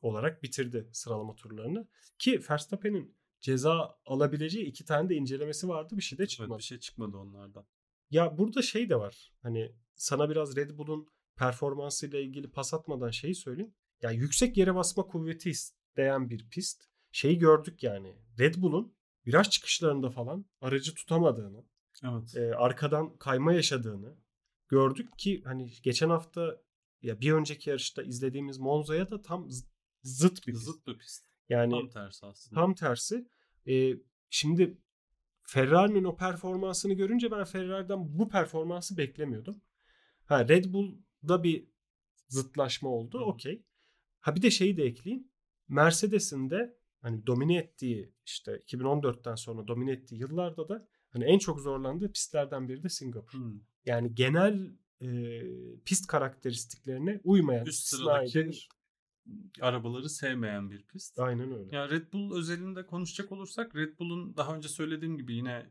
olarak 0.03 0.43
bitirdi 0.43 0.89
sıralama 0.93 1.35
turlarını. 1.35 1.89
Ki 2.19 2.41
Verstappen'in 2.51 3.17
ceza 3.41 3.99
alabileceği 4.07 4.67
iki 4.67 4.85
tane 4.85 5.09
de 5.09 5.15
incelemesi 5.15 5.69
vardı. 5.69 5.97
Bir 5.97 6.03
şey 6.03 6.19
de 6.19 6.27
çıkmadı. 6.27 6.51
Evet, 6.53 6.59
bir 6.59 6.65
şey 6.65 6.79
çıkmadı 6.79 7.17
onlardan. 7.17 7.67
Ya 8.11 8.39
burada 8.39 8.63
şey 8.63 8.89
de 8.89 8.97
var. 8.97 9.33
Hani 9.43 9.73
sana 9.95 10.31
biraz 10.31 10.57
Red 10.57 10.79
Bull'un 10.79 11.09
performansıyla 11.37 12.19
ilgili 12.19 12.51
pas 12.51 12.75
atmadan 12.75 13.11
şeyi 13.11 13.35
söyleyeyim. 13.35 13.75
Ya 14.03 14.11
yüksek 14.11 14.57
yere 14.57 14.75
basma 14.75 15.07
kuvveti 15.07 15.51
isteyen 15.51 16.31
bir 16.31 16.49
pist. 16.49 16.90
Şeyi 17.13 17.39
gördük 17.39 17.83
yani. 17.83 18.17
Red 18.39 18.55
Bull'un 18.55 18.95
viraj 19.27 19.51
çıkışlarında 19.51 20.11
falan 20.11 20.45
aracı 20.61 20.95
tutamadığını, 20.95 21.65
evet. 22.05 22.37
e, 22.37 22.55
arkadan 22.55 23.17
kayma 23.17 23.53
yaşadığını 23.53 24.17
gördük 24.69 25.19
ki 25.19 25.43
hani 25.45 25.73
geçen 25.83 26.11
hafta 26.11 26.57
ya 27.03 27.21
bir 27.21 27.33
önceki 27.33 27.71
yarışta 27.71 28.03
izlediğimiz 28.03 28.59
Monza'ya 28.59 29.11
da 29.11 29.23
tam 29.23 29.47
zıt 30.03 30.47
bir 30.47 30.53
pist. 30.53 30.65
Zıt 30.65 30.87
bir 30.87 30.99
pist. 30.99 31.27
Yani 31.49 31.71
tam 31.71 31.89
tersi 31.89 32.27
aslında. 32.27 32.61
Tam 32.61 32.75
tersi. 32.75 33.29
E, 33.69 33.95
şimdi 34.31 34.79
Ferrari'nin 35.43 36.05
o 36.05 36.17
performansını 36.17 36.95
görünce 36.95 37.31
ben 37.31 37.45
Ferrari'den 37.45 38.19
bu 38.19 38.29
performansı 38.29 38.97
beklemiyordum. 38.97 39.61
Ha 40.25 40.49
Red 40.49 40.65
Bull'da 40.65 41.43
bir 41.43 41.69
zıtlaşma 42.29 42.89
oldu. 42.89 43.19
Okey. 43.19 43.63
Ha 44.21 44.37
bir 44.37 44.43
de 44.43 44.51
şeyi 44.51 44.77
de 44.77 44.85
ekleyeyim. 44.85 45.29
Mercedes'in 45.69 46.51
de 46.51 46.80
hani 47.03 47.27
domine 47.27 47.57
ettiği 47.57 48.13
işte 48.27 48.53
2014'ten 48.53 49.35
sonra 49.35 49.69
domine 49.69 49.93
ettiği 49.93 50.21
yıllarda 50.21 50.69
da 50.69 50.89
hani 51.11 51.25
en 51.25 51.39
çok 51.39 51.61
zorlandığı 51.61 52.13
pistlerden 52.13 52.69
biri 52.69 52.83
de 52.83 52.89
Singapur. 52.89 53.39
Hmm. 53.39 53.61
Yani 53.87 54.15
genel 54.15 54.71
e, 55.03 55.41
pist 55.85 56.07
karakteristiklerine 56.07 57.21
uymayan 57.25 57.67
üst 57.67 57.87
sıradaki 57.87 58.51
arabaları 59.61 60.09
sevmeyen 60.09 60.71
bir 60.71 60.83
pist. 60.83 61.19
Aynen 61.19 61.53
öyle. 61.53 61.77
Ya 61.77 61.91
Red 61.91 62.13
Bull 62.13 62.37
özelinde 62.37 62.87
konuşacak 62.87 63.33
olursak 63.33 63.77
Red 63.77 63.99
Bull'un 63.99 64.37
daha 64.37 64.57
önce 64.57 64.69
söylediğim 64.69 65.17
gibi 65.17 65.35
yine 65.35 65.67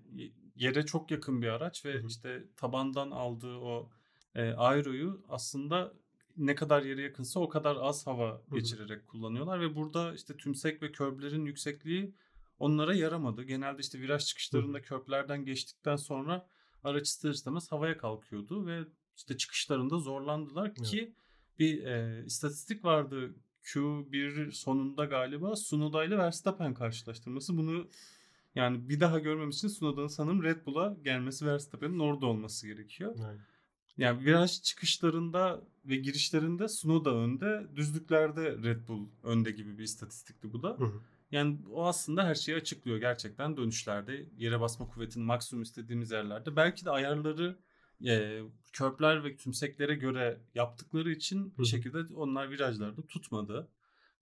yere 0.56 0.86
çok 0.86 1.12
yakın 1.12 1.42
bir 1.42 1.48
araç 1.48 1.86
ve 1.86 1.94
Hı-hı. 1.94 2.08
işte 2.08 2.44
tabandan 2.56 3.12
aldığı 3.12 3.56
o 3.56 3.90
e, 4.36 4.52
aeroyu 4.52 5.26
aslında 5.30 5.94
ne 6.40 6.56
kadar 6.56 6.84
yere 6.84 7.02
yakınsa 7.02 7.40
o 7.40 7.50
kadar 7.50 7.76
az 7.76 8.08
hava 8.08 8.30
Hı-hı. 8.30 8.56
geçirerek 8.56 9.08
kullanıyorlar 9.08 9.62
ve 9.62 9.76
burada 9.76 10.14
işte 10.14 10.38
tümsek 10.38 10.82
ve 10.82 10.92
körblerin 10.92 11.46
yüksekliği 11.46 12.14
onlara 12.60 12.94
yaramadı. 12.94 13.44
Genelde 13.44 13.82
işte 13.82 14.00
viraj 14.00 14.26
çıkışlarında 14.26 14.78
Hı-hı. 14.78 15.36
geçtikten 15.36 15.96
sonra 15.96 16.48
araç 16.84 17.08
ister 17.08 17.30
istemez 17.30 17.72
havaya 17.72 17.98
kalkıyordu 17.98 18.66
ve 18.66 18.80
işte 19.18 19.38
çıkışlarında 19.38 19.98
zorlandılar 19.98 20.66
evet. 20.78 20.88
ki 20.88 21.14
bir 21.60 21.84
e, 21.84 22.24
istatistik 22.26 22.86
vardı 22.86 23.36
Q1 23.64 24.52
sonunda 24.52 25.06
galiba 25.06 25.56
Sunoda 25.56 26.04
ile 26.04 26.18
Verstappen 26.18 26.74
karşılaştırması. 26.74 27.58
Bunu 27.58 27.88
yani 28.56 28.90
bir 28.90 29.00
daha 29.00 29.20
görmem 29.20 29.50
için 29.50 29.68
Sunoda'nın 29.68 30.08
sanırım 30.08 30.44
Red 30.44 30.66
Bull'a 30.66 30.98
gelmesi 31.04 31.46
Verstappen'in 31.46 32.00
orada 32.00 32.26
olması 32.26 32.68
gerekiyor. 32.68 33.16
Aynen. 33.28 33.42
Yani 34.00 34.26
viraj 34.26 34.62
çıkışlarında 34.62 35.62
ve 35.86 35.96
girişlerinde 35.96 36.68
Sunoda 36.68 37.16
önde, 37.16 37.68
düzlüklerde 37.76 38.52
Red 38.52 38.88
Bull 38.88 39.08
önde 39.24 39.52
gibi 39.52 39.78
bir 39.78 39.84
istatistikti 39.84 40.54
bu 40.54 40.64
da. 40.64 40.70
Hı 40.70 40.84
hı. 40.84 41.02
Yani 41.32 41.60
o 41.72 41.86
aslında 41.86 42.24
her 42.24 42.36
şeyi 42.36 42.58
açıklıyor 42.58 42.98
gerçekten 42.98 43.58
dönüşlerde. 43.58 44.26
Yere 44.38 44.60
basma 44.60 44.88
kuvvetinin 44.88 45.26
maksimum 45.26 45.64
istediğimiz 45.64 46.12
yerlerde. 46.12 46.56
Belki 46.56 46.86
de 46.86 46.92
ayarları 46.92 47.60
e, 48.06 48.42
körpler 48.74 49.24
ve 49.24 49.38
tümseklere 49.38 49.96
göre 49.96 50.42
yaptıkları 50.56 51.12
için 51.12 51.54
bir 51.58 51.66
şekilde 51.66 52.14
onlar 52.16 52.50
virajlarda 52.50 53.02
tutmadı. 53.08 53.68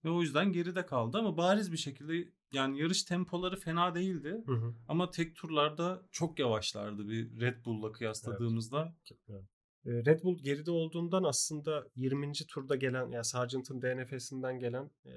Ve 0.04 0.10
o 0.10 0.22
yüzden 0.22 0.52
geride 0.52 0.86
kaldı 0.86 1.18
ama 1.18 1.36
bariz 1.36 1.72
bir 1.72 1.76
şekilde 1.76 2.28
yani 2.52 2.80
yarış 2.80 3.02
tempoları 3.02 3.56
fena 3.56 3.94
değildi. 3.94 4.42
Hı 4.46 4.52
hı. 4.52 4.74
Ama 4.88 5.10
tek 5.10 5.36
turlarda 5.36 6.02
çok 6.10 6.38
yavaşlardı 6.38 7.08
bir 7.08 7.40
Red 7.40 7.64
Bull'la 7.64 7.92
kıyasladığımızda. 7.92 8.94
Evet. 9.28 9.57
Red 9.88 10.22
Bull 10.22 10.38
geride 10.42 10.70
olduğundan 10.70 11.22
aslında 11.22 11.88
20. 11.96 12.32
turda 12.32 12.76
gelen 12.76 13.10
yani 13.10 13.24
Sargent'ın 13.24 13.82
DNF'sinden 13.82 14.58
gelen 14.58 14.90
e, 15.06 15.12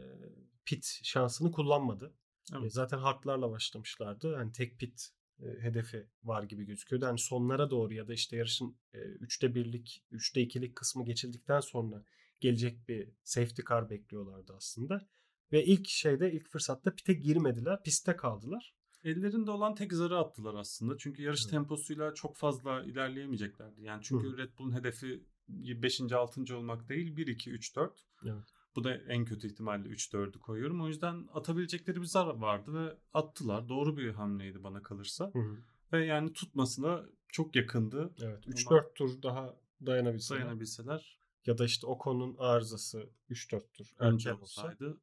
pit 0.66 1.00
şansını 1.04 1.52
kullanmadı. 1.52 2.14
Evet. 2.54 2.66
E, 2.66 2.70
zaten 2.70 2.98
hardlarla 2.98 3.52
başlamışlardı. 3.52 4.32
Yani 4.32 4.52
tek 4.52 4.80
pit 4.80 5.10
e, 5.40 5.46
hedefi 5.62 6.08
var 6.24 6.44
gibi 6.44 6.66
gözüküyordu. 6.66 7.06
Yani 7.06 7.20
sonlara 7.20 7.70
doğru 7.70 7.94
ya 7.94 8.08
da 8.08 8.14
işte 8.14 8.38
yarışın 8.38 8.78
e, 8.94 9.00
üçte 9.00 9.56
birlik, 9.56 10.06
üçte 10.12 10.42
ikilik 10.42 10.76
kısmı 10.76 11.06
geçildikten 11.06 11.60
sonra 11.60 12.04
gelecek 12.40 12.88
bir 12.88 13.10
safety 13.24 13.62
car 13.70 13.90
bekliyorlardı 13.90 14.54
aslında. 14.56 15.08
Ve 15.52 15.66
ilk 15.66 15.88
şeyde 15.88 16.32
ilk 16.32 16.50
fırsatta 16.50 16.96
pite 16.96 17.14
girmediler. 17.14 17.84
Piste 17.84 18.16
kaldılar. 18.16 18.76
Ellerinde 19.04 19.52
olan 19.52 19.76
tek 19.76 19.94
zarı 19.94 20.18
attılar 20.18 20.54
aslında. 20.54 20.98
Çünkü 20.98 21.24
yarış 21.24 21.42
evet. 21.44 21.52
temposuyla 21.52 22.14
çok 22.14 22.38
fazla 22.38 22.84
ilerleyemeyeceklerdi. 22.84 23.84
Yani 23.84 24.04
çünkü 24.04 24.28
Hı. 24.28 24.38
Red 24.38 24.50
Bull'un 24.60 24.76
hedefi 24.76 25.24
5. 25.48 26.02
6. 26.02 26.58
olmak 26.58 26.90
değil 26.90 27.16
1 27.18 27.28
2 27.28 27.52
3 27.52 27.76
4. 27.76 28.06
Evet. 28.26 28.44
Bu 28.76 28.84
da 28.84 28.94
en 28.94 29.26
kötü 29.26 29.48
ihtimalle 29.48 29.90
3-4'ü 29.90 30.40
koyuyorum. 30.40 30.82
O 30.82 30.88
yüzden 30.88 31.28
atabilecekleri 31.34 32.02
bir 32.02 32.06
zar 32.06 32.28
vardı 32.28 32.74
ve 32.74 32.98
attılar. 33.14 33.70
Doğru 33.70 33.98
bir 33.98 34.10
hamleydi 34.10 34.64
bana 34.64 34.82
kalırsa. 34.82 35.32
Hı 35.34 35.40
hı. 35.40 35.58
Ve 35.94 36.06
yani 36.06 36.34
tutmasına 36.34 37.06
çok 37.30 37.56
yakındı. 37.56 38.14
Evet 38.22 38.48
3-4 38.48 38.94
tur 38.94 39.22
daha 39.22 39.56
dayanabilseler. 39.86 40.42
Dayanabilseler. 40.42 41.18
Ya 41.46 41.58
da 41.58 41.66
işte 41.66 41.88
o 41.88 41.98
konunun 41.98 42.36
arızası 42.38 43.10
3-4 43.30 43.72
tur 43.74 43.88
önce 44.00 44.34
olsaydı 44.34 44.98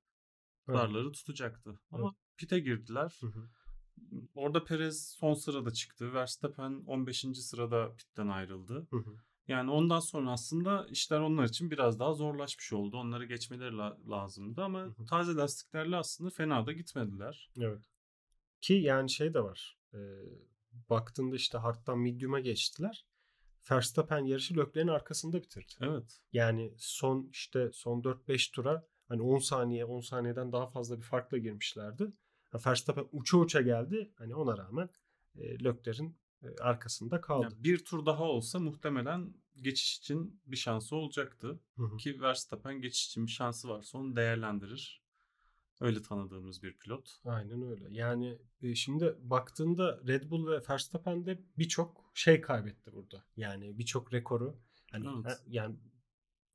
zarları 0.69 1.13
tutacaktı. 1.13 1.81
Ama 1.91 2.05
evet. 2.05 2.37
pite 2.37 2.59
girdiler. 2.59 3.19
Hı 3.21 3.27
hı. 3.27 3.49
Orada 4.35 4.65
Perez 4.65 5.09
son 5.09 5.35
sırada 5.35 5.71
çıktı. 5.71 6.15
Verstappen 6.15 6.83
15. 6.87 7.25
sırada 7.35 7.95
pitten 7.97 8.29
ayrıldı. 8.29 8.87
Hı 8.91 8.97
hı. 8.97 9.15
Yani 9.49 9.71
ondan 9.71 10.01
sonra 10.01 10.31
aslında 10.31 10.87
işler 10.91 11.21
onlar 11.21 11.45
için 11.45 11.71
biraz 11.71 11.99
daha 11.99 12.15
zorlaşmış 12.15 12.73
oldu. 12.73 12.97
Onları 12.97 13.27
geçmeleri 13.27 13.77
la- 13.77 13.99
lazımdı 14.09 14.63
ama 14.63 14.81
hı 14.81 14.87
hı. 14.87 15.05
taze 15.05 15.35
lastiklerle 15.35 15.97
aslında 15.97 16.31
fena 16.31 16.67
da 16.67 16.73
gitmediler. 16.73 17.51
Evet. 17.59 17.83
Ki 18.61 18.75
yani 18.75 19.11
şey 19.11 19.35
de 19.35 19.45
var. 19.45 19.79
E, 19.95 19.99
baktığında 20.91 21.37
işte 21.37 21.59
hard'dan 21.59 21.99
medium'a 21.99 22.41
geçtiler. 22.41 23.07
Verstappen 23.71 24.25
yarışı 24.25 24.57
Leclerc'in 24.57 24.89
arkasında 24.89 25.43
bitirdi. 25.43 25.75
Evet. 25.81 26.21
Yani 26.33 26.75
son 26.79 27.29
işte 27.33 27.71
son 27.73 28.03
4-5 28.03 28.53
tura 28.53 28.87
hani 29.09 29.23
10 29.23 29.39
saniye 29.39 29.85
10 29.85 30.01
saniyeden 30.01 30.53
daha 30.53 30.67
fazla 30.67 30.97
bir 30.97 31.03
farkla 31.03 31.39
girmişlerdi. 31.39 32.13
Verstappen 32.67 33.07
uça 33.13 33.37
uça 33.37 33.61
geldi. 33.61 34.13
Hani 34.15 34.35
ona 34.35 34.59
rağmen 34.59 34.89
e, 35.37 35.65
Leclerc'in 35.65 36.17
arkasında 36.61 37.21
kaldı. 37.21 37.43
Yani 37.43 37.65
bir 37.65 37.85
tur 37.85 38.07
daha 38.07 38.25
olsa 38.25 38.59
muhtemelen 38.59 39.35
geçiş 39.57 39.99
için 39.99 40.41
bir 40.47 40.57
şansı 40.57 40.97
olacaktı. 40.97 41.61
Hı 41.77 41.83
hı. 41.83 41.97
Ki 41.97 42.21
Verstappen 42.21 42.81
geçiş 42.81 43.07
için 43.07 43.27
bir 43.27 43.31
şansı 43.31 43.69
varsa 43.69 43.99
onu 43.99 44.17
değerlendirir. 44.17 45.03
Öyle 45.81 46.03
tanıdığımız 46.03 46.63
bir 46.63 46.79
pilot. 46.79 47.21
Aynen 47.25 47.63
öyle. 47.63 47.87
Yani 47.91 48.39
şimdi 48.75 49.17
baktığında 49.21 50.01
Red 50.07 50.31
Bull 50.31 50.47
ve 50.47 50.63
Verstappen 50.71 51.27
de 51.27 51.43
birçok 51.59 52.11
şey 52.15 52.41
kaybetti 52.41 52.93
burada. 52.93 53.25
Yani 53.37 53.79
birçok 53.79 54.13
rekoru. 54.13 54.61
Yani, 54.93 55.07
evet. 55.27 55.39
yani 55.47 55.77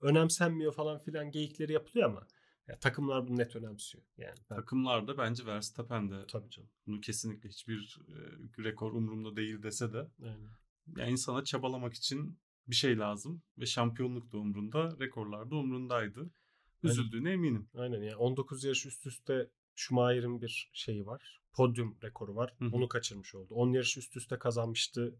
önemsenmiyor 0.01 0.73
falan 0.73 0.99
filan 0.99 1.31
geyikleri 1.31 1.73
yapılıyor 1.73 2.09
ama 2.09 2.27
ya, 2.67 2.79
takımlar 2.79 3.27
bunu 3.27 3.37
net 3.37 3.55
önemsiyor. 3.55 4.03
Yani 4.17 4.35
ben... 4.49 4.55
Takımlarda 4.55 5.17
bence 5.17 5.45
Verstappen 5.45 6.11
de 6.11 6.25
Tabii 6.27 6.49
canım. 6.49 6.69
bunu 6.87 7.01
kesinlikle 7.01 7.49
hiçbir 7.49 7.99
e, 8.09 8.63
rekor 8.63 8.93
umurumda 8.93 9.35
değil 9.35 9.63
dese 9.63 9.93
de 9.93 10.07
Aynen. 10.23 10.49
yani 10.97 11.11
insana 11.11 11.43
çabalamak 11.43 11.93
için 11.93 12.39
bir 12.67 12.75
şey 12.75 12.99
lazım 12.99 13.41
ve 13.57 13.65
şampiyonluk 13.65 14.31
da 14.31 14.37
umrunda, 14.37 14.97
rekorlar 14.99 15.51
da 15.51 15.55
umrundaydı. 15.55 16.29
Üzüldüğüne 16.83 17.29
Aynen. 17.29 17.39
eminim. 17.39 17.69
Aynen 17.75 18.01
yani 18.01 18.15
19 18.15 18.63
yarış 18.63 18.85
üst 18.85 19.05
üste 19.05 19.49
Schumacher'in 19.75 20.41
bir 20.41 20.69
şeyi 20.73 21.05
var. 21.05 21.41
Podyum 21.53 21.97
rekoru 22.03 22.35
var. 22.35 22.55
Hı-hı. 22.59 22.69
Onu 22.71 22.87
kaçırmış 22.87 23.35
oldu. 23.35 23.53
10 23.53 23.71
yarış 23.73 23.97
üst 23.97 24.17
üste 24.17 24.39
kazanmıştı. 24.39 25.15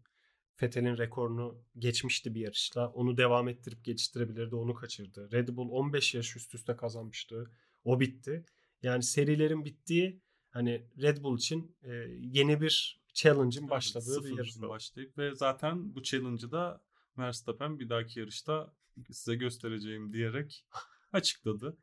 Fethel'in 0.56 0.96
rekorunu 0.96 1.62
geçmişti 1.78 2.34
bir 2.34 2.40
yarışla. 2.40 2.88
Onu 2.88 3.16
devam 3.16 3.48
ettirip 3.48 3.84
geliştirebilirdi. 3.84 4.54
Onu 4.54 4.74
kaçırdı. 4.74 5.32
Red 5.32 5.48
Bull 5.48 5.68
15 5.70 6.14
yarış 6.14 6.36
üst 6.36 6.54
üste 6.54 6.76
kazanmıştı. 6.76 7.50
O 7.84 8.00
bitti. 8.00 8.44
Yani 8.82 9.02
serilerin 9.02 9.64
bittiği 9.64 10.22
hani 10.50 10.86
Red 11.02 11.22
Bull 11.22 11.38
için 11.38 11.76
e, 11.82 11.92
yeni 12.20 12.60
bir 12.60 13.04
challenge'ın 13.14 13.70
başladığı 13.70 14.18
evet, 14.20 14.32
bir 14.32 14.38
yarış 14.38 14.60
başlayıp 14.60 15.18
ve 15.18 15.34
zaten 15.34 15.94
bu 15.94 16.02
challenge'ı 16.02 16.52
da 16.52 16.84
Verstappen 17.18 17.80
bir 17.80 17.88
dahaki 17.88 18.20
yarışta 18.20 18.74
size 19.10 19.34
göstereceğim 19.34 20.12
diyerek 20.12 20.66
açıkladı. 21.12 21.76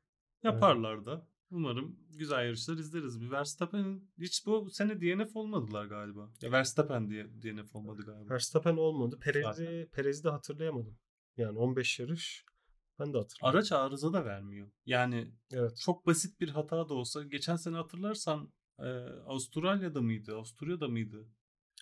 Yaparlar 0.43 1.05
da. 1.05 1.27
Umarım 1.51 1.99
güzel 2.17 2.45
yarışlar 2.45 2.77
izleriz. 2.77 3.21
Bir 3.21 3.31
Verstappen 3.31 4.01
hiç 4.19 4.45
bu 4.45 4.69
sene 4.69 5.01
DNF 5.01 5.35
olmadılar 5.35 5.85
galiba. 5.85 6.29
Ya 6.41 6.51
Verstappen 6.51 7.09
diye 7.09 7.27
DNF 7.41 7.75
olmadı 7.75 8.01
galiba. 8.05 8.33
Verstappen 8.33 8.77
olmadı. 8.77 9.19
Perez'i 9.21 9.89
Perez'i 9.93 10.23
de 10.23 10.29
hatırlayamadım. 10.29 10.97
Yani 11.37 11.57
15 11.57 11.99
yarış 11.99 12.45
ben 12.99 13.13
de 13.13 13.17
hatırlıyorum. 13.17 13.57
Araç 13.57 13.71
arıza 13.71 14.13
da 14.13 14.25
vermiyor. 14.25 14.71
Yani 14.85 15.31
evet. 15.51 15.77
çok 15.77 16.05
basit 16.05 16.39
bir 16.41 16.49
hata 16.49 16.89
da 16.89 16.93
olsa 16.93 17.23
geçen 17.23 17.55
sene 17.55 17.75
hatırlarsan 17.75 18.53
e, 18.79 18.89
Avustralya'da 19.27 20.01
mıydı? 20.01 20.35
Avusturya'da 20.35 20.87
mıydı? 20.87 21.27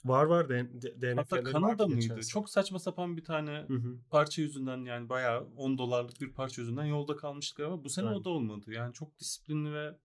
Var 0.05 0.23
var 0.23 0.49
DNF'leri 0.49 1.15
Hatta 1.15 1.43
Kanada 1.43 1.87
mıydı? 1.87 2.21
Çok 2.27 2.49
saçma 2.49 2.79
sapan 2.79 3.17
bir 3.17 3.23
tane 3.23 3.65
hı 3.67 3.73
hı. 3.73 3.97
parça 4.09 4.41
yüzünden 4.41 4.85
yani 4.85 5.09
bayağı 5.09 5.47
10 5.55 5.77
dolarlık 5.77 6.21
bir 6.21 6.33
parça 6.33 6.61
yüzünden 6.61 6.85
yolda 6.85 7.15
kalmıştık 7.15 7.59
ama 7.59 7.83
bu 7.83 7.89
sene 7.89 8.07
Aynen. 8.07 8.19
o 8.19 8.23
da 8.23 8.29
olmadı. 8.29 8.73
Yani 8.73 8.93
çok 8.93 9.19
disiplinli 9.19 9.73
ve 9.73 9.97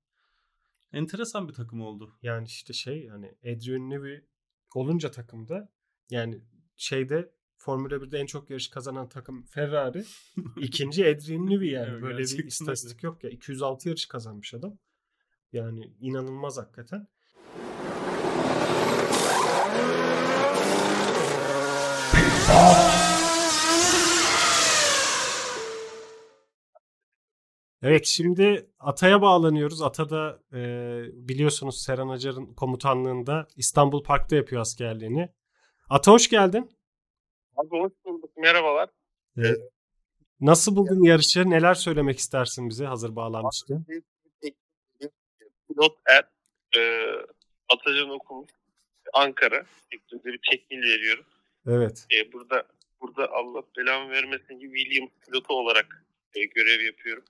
enteresan 0.93 1.49
bir 1.49 1.55
takım 1.55 1.81
oldu. 1.81 2.13
Yani 2.23 2.47
işte 2.47 2.73
şey 2.73 3.09
hani 3.09 3.35
Adrian 3.41 3.91
Newey 3.91 4.25
olunca 4.75 5.11
takımda 5.11 5.69
yani 6.11 6.41
şeyde 6.77 7.35
Formula 7.57 7.95
1'de 7.95 8.19
en 8.19 8.27
çok 8.27 8.51
yarış 8.51 8.69
kazanan 8.69 9.09
takım 9.09 9.43
Ferrari. 9.43 10.05
ikinci 10.57 11.07
Adrian 11.07 11.47
Newey 11.47 11.71
yani. 11.71 11.91
Evet, 11.91 12.03
Böyle 12.03 12.19
bir 12.19 12.45
istatistik 12.45 13.03
yok 13.03 13.25
ya. 13.25 13.31
206 13.31 13.89
yarış 13.89 14.07
kazanmış 14.07 14.55
adam. 14.55 14.79
Yani 15.53 15.95
inanılmaz 16.01 16.59
hakikaten. 16.59 17.09
Evet 27.87 28.07
şimdi 28.07 28.71
Ata'ya 28.79 29.23
bağlanıyoruz. 29.23 29.83
Ata 29.83 30.11
da 30.11 30.41
e, 30.53 30.59
biliyorsunuz 31.29 31.83
Seren 31.83 32.09
Acar'ın 32.09 32.55
komutanlığında 32.55 33.47
İstanbul 33.57 34.03
Park'ta 34.03 34.37
yapıyor 34.37 34.61
askerliğini. 34.61 35.29
Ata 35.91 36.13
hoş 36.13 36.29
geldin. 36.29 36.71
Abi 37.57 37.69
hoş 37.69 37.93
bulduk. 38.05 38.37
Merhabalar. 38.37 38.89
Evet. 39.37 39.59
Nasıl 40.41 40.77
buldun 40.77 41.05
yarışı? 41.05 41.51
Neler 41.51 41.75
söylemek 41.75 42.19
istersin 42.19 42.69
bize 42.69 42.85
hazır 42.85 43.17
bağlanmışken? 43.17 43.85
Pilot 45.69 45.99
Er, 46.07 46.25
e, 46.79 47.11
Atacan 47.69 48.11
okumuş. 48.11 48.51
Ankara. 49.15 49.67
Sektörde 49.93 50.25
bir 50.25 50.41
tekmil 50.51 50.83
veriyorum. 50.83 51.25
Evet. 51.67 52.07
E, 52.13 52.33
burada 52.33 52.67
burada 53.01 53.33
Allah 53.33 53.63
belamı 53.77 54.11
vermesin 54.11 54.59
ki 54.59 54.71
Williams 54.75 55.11
pilotu 55.27 55.55
olarak 55.55 56.05
e, 56.35 56.45
görev 56.45 56.81
yapıyorum. 56.81 57.25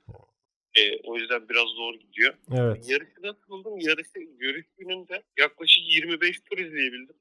E, 0.79 1.01
o 1.05 1.17
yüzden 1.17 1.49
biraz 1.49 1.69
zor 1.69 1.95
gidiyor. 1.95 2.35
Evet. 2.55 2.89
Yarışı 2.89 3.23
nasıl 3.23 3.49
buldum? 3.49 3.79
Yarışı 3.79 4.19
görüş 4.39 4.67
gününde 4.79 5.23
yaklaşık 5.39 5.83
25 5.87 6.41
tur 6.41 6.59
izleyebildim. 6.59 7.17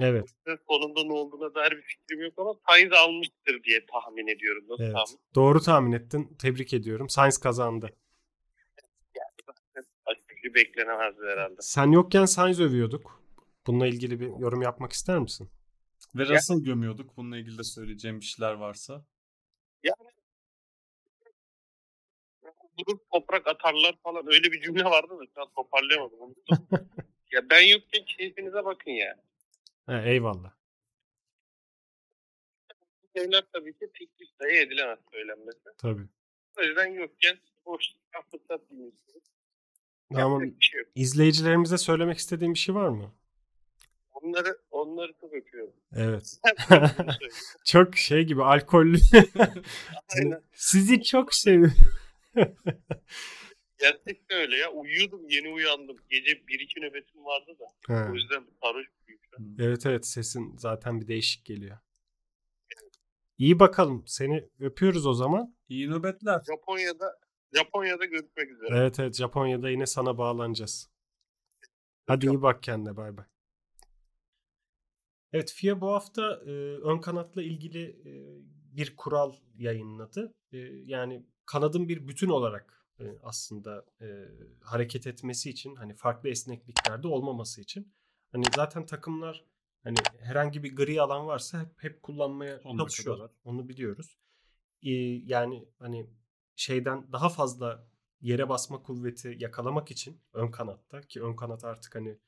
Evet. 0.00 0.28
Ve 0.46 0.58
sonunda 0.68 1.04
ne 1.04 1.12
olduğuna 1.12 1.54
dair 1.54 1.70
bir 1.70 1.82
fikrim 1.82 2.20
yok 2.22 2.34
ama 2.36 2.54
Sainz 2.68 2.92
almıştır 2.92 3.62
diye 3.64 3.86
tahmin 3.86 4.26
ediyorum. 4.26 4.64
Nasıl 4.68 4.84
Evet. 4.84 4.94
tahmin? 4.94 5.18
Doğru 5.34 5.60
tahmin 5.60 5.92
ettin. 5.92 6.36
Tebrik 6.42 6.74
ediyorum. 6.74 7.08
Science 7.08 7.36
kazandı. 7.42 7.90
Bir 10.30 10.36
şey 10.42 10.54
beklenemezdi 10.54 11.20
herhalde. 11.26 11.56
Sen 11.60 11.92
yokken 11.92 12.24
Sainz 12.24 12.60
övüyorduk. 12.60 13.22
Bununla 13.66 13.86
ilgili 13.86 14.20
bir 14.20 14.26
yorum 14.26 14.62
yapmak 14.62 14.92
ister 14.92 15.18
misin? 15.18 15.50
Ve 16.14 16.26
Russell 16.28 16.58
gömüyorduk. 16.64 17.16
Bununla 17.16 17.38
ilgili 17.38 17.58
de 17.58 17.64
söyleyeceğim 17.64 18.20
bir 18.20 18.24
şeyler 18.24 18.52
varsa. 18.52 19.04
Durup 22.86 23.10
toprak 23.12 23.46
atarlar 23.46 23.94
falan 24.02 24.24
öyle 24.26 24.52
bir 24.52 24.60
cümle 24.60 24.84
vardı 24.84 25.18
da 25.20 25.24
şu 25.34 25.42
an 25.42 25.48
toparlayamadım. 25.56 26.34
Ya 27.32 27.50
ben 27.50 27.60
yokken 27.60 28.04
keyfinize 28.04 28.64
bakın 28.64 28.90
ya. 28.90 29.16
He, 29.86 30.10
eyvallah. 30.10 30.52
Şeyler 33.16 33.44
tabii 33.52 33.72
ki 33.72 33.90
teklif 33.98 34.28
dahi 34.40 34.56
edilemez 34.56 34.98
söylenmesi. 35.12 35.68
Tabii. 35.78 36.02
O 36.58 36.62
yüzden 36.62 36.86
yokken 36.86 37.38
boş 37.66 37.84
fırsat 38.30 38.70
dinliyorsunuz. 38.70 39.24
Tamam. 40.12 40.42
Şey. 40.60 40.80
İzleyicilerimize 40.94 41.78
söylemek 41.78 42.18
istediğin 42.18 42.54
bir 42.54 42.58
şey 42.58 42.74
var 42.74 42.88
mı? 42.88 43.12
Onları, 44.12 44.58
onları 44.70 45.12
çok 45.20 45.32
öpüyorum. 45.34 45.74
Evet. 45.96 46.40
Çok 47.64 47.96
şey 47.96 48.24
gibi 48.24 48.44
alkollü. 48.44 48.98
Aynen. 50.16 50.42
Sizi 50.52 51.02
çok 51.02 51.34
seviyorum. 51.34 51.74
Gerçekten 53.78 54.38
öyle 54.38 54.56
ya. 54.56 54.70
Uyuyordum 54.70 55.28
yeni 55.28 55.48
uyandım. 55.48 55.96
Gece 56.08 56.32
1-2 56.32 56.80
nöbetim 56.80 57.24
vardı 57.24 57.56
da. 57.60 57.94
He. 57.94 58.10
O 58.10 58.14
yüzden 58.14 58.46
sarhoş 58.62 58.86
büyük. 59.06 59.20
Evet 59.58 59.86
evet 59.86 60.06
sesin 60.06 60.56
zaten 60.56 61.00
bir 61.00 61.08
değişik 61.08 61.44
geliyor. 61.44 61.78
İyi 63.38 63.58
bakalım. 63.58 64.04
Seni 64.06 64.48
öpüyoruz 64.60 65.06
o 65.06 65.14
zaman. 65.14 65.56
İyi 65.68 65.90
nöbetler. 65.90 66.42
Japonya'da 66.46 67.18
Japonya'da 67.52 68.04
görüşmek 68.04 68.50
üzere. 68.50 68.68
Evet 68.78 69.00
evet 69.00 69.14
Japonya'da 69.14 69.70
yine 69.70 69.86
sana 69.86 70.18
bağlanacağız. 70.18 70.90
Hadi 72.06 72.26
iyi 72.26 72.42
bak 72.42 72.62
kendine 72.62 72.96
bay 72.96 73.16
bay. 73.16 73.24
Evet 75.32 75.52
FIA 75.52 75.80
bu 75.80 75.88
hafta 75.92 76.40
e, 76.46 76.50
ön 76.76 76.98
kanatla 76.98 77.42
ilgili 77.42 77.82
e, 77.84 78.12
bir 78.76 78.96
kural 78.96 79.32
yayınladı. 79.56 80.34
E, 80.52 80.58
yani 80.84 81.26
kanadın 81.50 81.88
bir 81.88 82.08
bütün 82.08 82.28
olarak 82.28 82.84
e, 83.00 83.04
aslında 83.22 83.84
e, 84.00 84.06
hareket 84.60 85.06
etmesi 85.06 85.50
için 85.50 85.74
hani 85.74 85.94
farklı 85.94 86.28
esnekliklerde 86.28 87.08
olmaması 87.08 87.60
için 87.60 87.92
hani 88.32 88.44
zaten 88.56 88.86
takımlar 88.86 89.44
hani 89.82 89.96
herhangi 90.18 90.62
bir 90.62 90.76
gri 90.76 91.02
alan 91.02 91.26
varsa 91.26 91.60
hep, 91.60 91.68
hep 91.82 92.02
kullanmaya 92.02 92.62
çalışıyorlar. 92.62 93.30
Onu 93.44 93.68
biliyoruz. 93.68 94.18
E, 94.82 94.90
yani 95.26 95.68
hani 95.78 96.10
şeyden 96.56 97.12
daha 97.12 97.28
fazla 97.28 97.86
yere 98.20 98.48
basma 98.48 98.82
kuvveti 98.82 99.36
yakalamak 99.38 99.90
için 99.90 100.20
ön 100.32 100.50
kanatta 100.50 101.00
ki 101.00 101.22
ön 101.22 101.36
kanat 101.36 101.64
artık 101.64 101.94
hani 101.94 102.18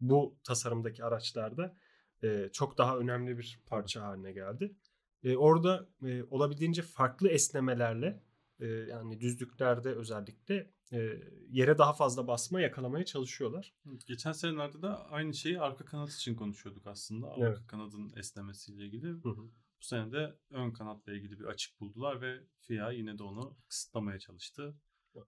bu 0.00 0.38
tasarımdaki 0.44 1.04
araçlarda 1.04 1.76
e, 2.22 2.48
çok 2.52 2.78
daha 2.78 2.98
önemli 2.98 3.38
bir 3.38 3.60
parça 3.66 4.02
haline 4.02 4.32
geldi. 4.32 4.76
E, 5.22 5.36
orada 5.36 5.88
e, 6.06 6.22
olabildiğince 6.22 6.82
farklı 6.82 7.28
esnemelerle 7.28 8.29
e, 8.60 8.66
yani 8.66 9.20
düzlüklerde 9.20 9.88
özellikle 9.94 10.70
e, 10.92 11.20
yere 11.50 11.78
daha 11.78 11.92
fazla 11.92 12.26
basma 12.26 12.60
yakalamaya 12.60 13.04
çalışıyorlar. 13.04 13.74
Geçen 14.06 14.32
senelerde 14.32 14.82
de 14.82 14.88
aynı 14.88 15.34
şeyi 15.34 15.60
arka 15.60 15.84
kanat 15.84 16.10
için 16.12 16.34
konuşuyorduk 16.34 16.86
aslında. 16.86 17.30
Arka 17.30 17.46
Evet. 17.46 17.66
kanadın 17.66 18.12
esnemesiyle 18.16 18.84
ilgili. 18.84 19.06
Hı 19.06 19.28
hı. 19.28 19.50
Bu 19.80 19.84
sene 19.84 20.12
de 20.12 20.38
ön 20.50 20.70
kanatla 20.70 21.12
ilgili 21.12 21.38
bir 21.38 21.44
açık 21.44 21.80
buldular 21.80 22.20
ve 22.20 22.40
FIA 22.58 22.90
yine 22.90 23.18
de 23.18 23.22
onu 23.22 23.56
kısıtlamaya 23.68 24.18
çalıştı. 24.18 24.74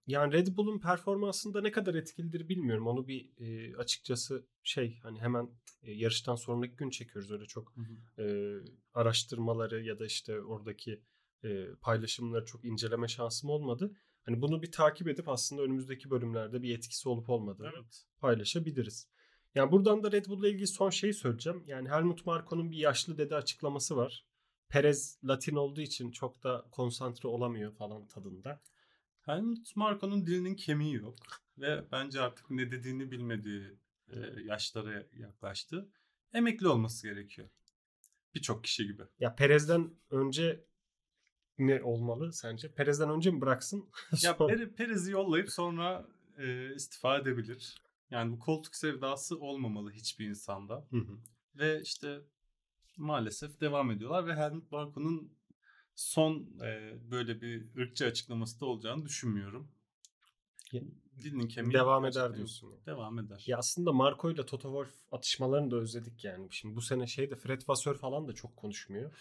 Yani 0.07 0.33
Red 0.33 0.47
Bull'un 0.47 0.79
performansında 0.79 1.61
ne 1.61 1.71
kadar 1.71 1.95
etkilidir 1.95 2.49
bilmiyorum. 2.49 2.87
Onu 2.87 3.07
bir 3.07 3.29
e, 3.37 3.75
açıkçası 3.77 4.47
şey 4.63 4.99
hani 5.03 5.21
hemen 5.21 5.49
e, 5.83 5.91
yarıştan 5.91 6.35
sonraki 6.35 6.75
gün 6.75 6.89
çekiyoruz 6.89 7.31
öyle 7.31 7.45
çok 7.45 7.73
e, 8.19 8.55
araştırmaları 8.93 9.83
ya 9.83 9.99
da 9.99 10.05
işte 10.05 10.41
oradaki 10.41 11.01
e, 11.43 11.75
paylaşımları 11.81 12.45
çok 12.45 12.65
inceleme 12.65 13.07
şansım 13.07 13.49
olmadı. 13.49 13.95
Hani 14.25 14.41
bunu 14.41 14.61
bir 14.61 14.71
takip 14.71 15.07
edip 15.07 15.29
aslında 15.29 15.61
önümüzdeki 15.61 16.09
bölümlerde 16.09 16.61
bir 16.61 16.75
etkisi 16.77 17.09
olup 17.09 17.29
olmadığını 17.29 17.71
Evet. 17.75 18.05
paylaşabiliriz. 18.19 19.07
Yani 19.55 19.71
buradan 19.71 20.03
da 20.03 20.11
Red 20.11 20.25
Bull'la 20.25 20.47
ilgili 20.47 20.67
son 20.67 20.89
şeyi 20.89 21.13
söyleyeceğim. 21.13 21.63
Yani 21.67 21.89
Helmut 21.89 22.25
Marko'nun 22.25 22.71
bir 22.71 22.77
yaşlı 22.77 23.17
dede 23.17 23.35
açıklaması 23.35 23.95
var. 23.95 24.25
Perez 24.69 25.19
Latin 25.23 25.55
olduğu 25.55 25.81
için 25.81 26.11
çok 26.11 26.43
da 26.43 26.65
konsantre 26.71 27.29
olamıyor 27.29 27.73
falan 27.73 28.07
tadında. 28.07 28.61
Helmut 29.21 29.75
Marko'nun 29.75 30.25
dilinin 30.25 30.55
kemiği 30.55 30.95
yok. 30.95 31.15
Ve 31.57 31.83
bence 31.91 32.21
artık 32.21 32.49
ne 32.51 32.71
dediğini 32.71 33.11
bilmediği 33.11 33.77
e, 34.09 34.17
yaşlara 34.45 35.03
yaklaştı. 35.13 35.89
Emekli 36.33 36.67
olması 36.67 37.07
gerekiyor. 37.07 37.49
Birçok 38.35 38.63
kişi 38.63 38.87
gibi. 38.87 39.03
Ya 39.19 39.35
Perez'den 39.35 39.91
önce 40.09 40.65
ne 41.59 41.83
olmalı 41.83 42.33
sence? 42.33 42.71
Perez'den 42.71 43.09
önce 43.09 43.31
mi 43.31 43.41
bıraksın? 43.41 43.89
Ya 44.23 44.31
Pere- 44.31 44.75
Perez'i 44.75 45.11
yollayıp 45.11 45.51
sonra 45.51 46.05
e, 46.37 46.75
istifa 46.75 47.17
edebilir. 47.17 47.81
Yani 48.11 48.31
bu 48.31 48.39
koltuk 48.39 48.75
sevdası 48.75 49.39
olmamalı 49.39 49.91
hiçbir 49.91 50.29
insanda. 50.29 50.87
Hı 50.89 50.97
hı. 50.97 51.17
Ve 51.55 51.81
işte 51.81 52.21
maalesef 52.97 53.61
devam 53.61 53.91
ediyorlar 53.91 54.27
ve 54.27 54.35
Helmut 54.35 54.71
Marko'nun 54.71 55.31
son 55.95 56.47
e, 56.63 56.93
böyle 57.11 57.41
bir 57.41 57.75
ırkçı 57.77 58.05
açıklaması 58.05 58.59
da 58.59 58.65
olacağını 58.65 59.05
düşünmüyorum. 59.05 59.71
Dilinin 61.23 61.47
kemiği 61.47 61.73
Devam 61.73 62.05
eder 62.05 62.35
diyorsun. 62.35 62.69
yani. 62.71 62.85
Devam 62.85 63.19
eder. 63.19 63.43
Ya 63.47 63.57
aslında 63.57 63.91
Marco 63.93 64.31
ile 64.31 64.45
Toto 64.45 64.67
Wolff 64.69 64.93
atışmalarını 65.11 65.71
da 65.71 65.75
özledik 65.75 66.23
yani. 66.23 66.47
Şimdi 66.51 66.75
bu 66.75 66.81
sene 66.81 67.07
şeyde 67.07 67.35
Fred 67.35 67.61
Vasseur 67.67 67.95
falan 67.97 68.27
da 68.27 68.33
çok 68.33 68.57
konuşmuyor. 68.57 69.11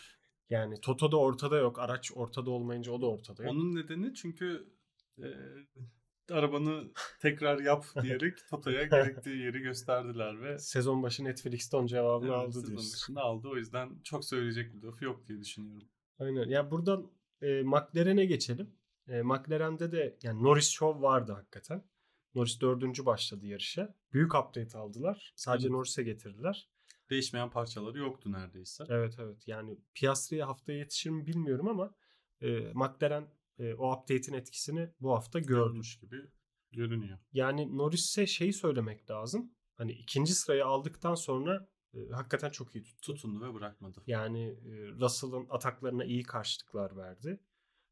Yani 0.51 0.81
Toto 0.81 1.13
da 1.13 1.17
ortada 1.17 1.57
yok. 1.59 1.79
Araç 1.79 2.11
ortada 2.15 2.51
olmayınca 2.51 2.93
o 2.93 3.01
da 3.01 3.07
ortada 3.07 3.43
yok. 3.43 3.53
Onun 3.53 3.75
nedeni 3.75 4.15
çünkü 4.15 4.67
e, 5.19 5.27
arabanı 6.31 6.93
tekrar 7.21 7.59
yap 7.61 7.85
diyerek 8.03 8.39
Toto'ya 8.51 8.83
gerektiği 8.87 9.37
yeri 9.39 9.59
gösterdiler 9.61 10.43
ve 10.43 10.59
Sezon 10.59 11.03
başı 11.03 11.25
Netflix'te 11.25 11.77
onun 11.77 11.87
cevabını 11.87 12.29
Evet, 12.29 12.39
aldı 12.39 12.53
sezon 12.53 12.67
diyorsun. 12.69 12.93
başında 12.93 13.21
aldı. 13.21 13.49
O 13.49 13.57
yüzden 13.57 13.91
çok 14.05 14.25
söyleyecek 14.25 14.75
bir 14.75 14.83
lafı 14.83 15.05
yok 15.05 15.29
diye 15.29 15.41
düşünüyorum. 15.41 15.89
Aynen. 16.19 16.49
Ya 16.49 16.71
buradan 16.71 17.11
e, 17.43 17.63
McLaren'e 17.63 18.25
geçelim. 18.25 18.71
E, 19.09 19.23
McLaren'de 19.23 19.93
de 19.93 20.19
yani 20.23 20.43
Norris 20.43 20.69
Show 20.71 21.03
vardı 21.03 21.33
hakikaten. 21.33 21.85
Norris 22.35 22.61
dördüncü 22.61 23.07
başladı 23.07 23.47
yarışa. 23.47 23.95
Büyük 24.13 24.35
update 24.35 24.79
aldılar. 24.79 25.33
Sadece 25.37 25.67
Evet. 25.67 25.73
Norris'e 25.73 26.03
getirdiler. 26.03 26.71
Değişmeyen 27.13 27.51
parçaları 27.51 27.99
yoktu 27.99 28.33
neredeyse. 28.33 28.85
Evet 28.89 29.17
evet. 29.19 29.49
Yani 29.49 29.79
Piastri'ye 29.95 30.45
haftaya 30.45 30.79
yetişir 30.79 31.11
mi 31.11 31.27
bilmiyorum 31.27 31.69
ama 31.69 31.95
e, 32.41 32.73
McLaren 32.75 33.29
e, 33.59 33.75
o 33.75 33.93
update'in 33.93 34.33
etkisini 34.33 34.91
bu 35.01 35.13
hafta 35.13 35.39
gördü. 35.39 35.49
Görmüş 35.49 35.99
gibi 35.99 36.17
görünüyor. 36.71 37.19
Yani 37.33 37.77
Norris'e 37.77 38.27
şeyi 38.27 38.53
söylemek 38.53 39.11
lazım. 39.11 39.55
Hani 39.75 39.93
ikinci 39.93 40.35
sırayı 40.35 40.67
aldıktan 40.67 41.15
sonra 41.15 41.69
e, 41.95 42.09
hakikaten 42.09 42.51
çok 42.51 42.75
iyi 42.75 42.85
tuttu. 42.85 43.15
Tutundu 43.15 43.45
ve 43.45 43.55
bırakmadı. 43.55 44.03
Yani 44.07 44.43
e, 44.45 44.89
Russell'ın 45.01 45.47
ataklarına 45.51 46.05
iyi 46.05 46.23
karşılıklar 46.23 46.97
verdi. 46.97 47.41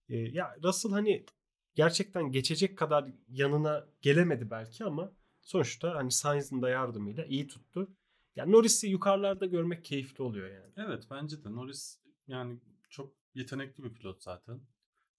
E, 0.08 0.16
ya 0.16 0.56
Russell 0.64 0.92
hani 0.92 1.26
gerçekten 1.74 2.30
geçecek 2.30 2.78
kadar 2.78 3.12
yanına 3.28 3.86
gelemedi 4.00 4.50
belki 4.50 4.84
ama 4.84 5.12
sonuçta 5.40 5.94
hani 5.94 6.10
Sainz'ın 6.10 6.62
da 6.62 6.68
yardımıyla 6.68 7.24
iyi 7.24 7.46
tuttu. 7.46 7.96
Yani 8.40 8.52
Norris'i 8.52 8.88
yukarılarda 8.88 9.46
görmek 9.46 9.84
keyifli 9.84 10.24
oluyor 10.24 10.48
yani. 10.50 10.72
Evet 10.76 11.06
bence 11.10 11.44
de 11.44 11.54
Norris 11.54 12.00
yani 12.26 12.60
çok 12.90 13.14
yetenekli 13.34 13.84
bir 13.84 13.94
pilot 13.94 14.22
zaten. 14.22 14.60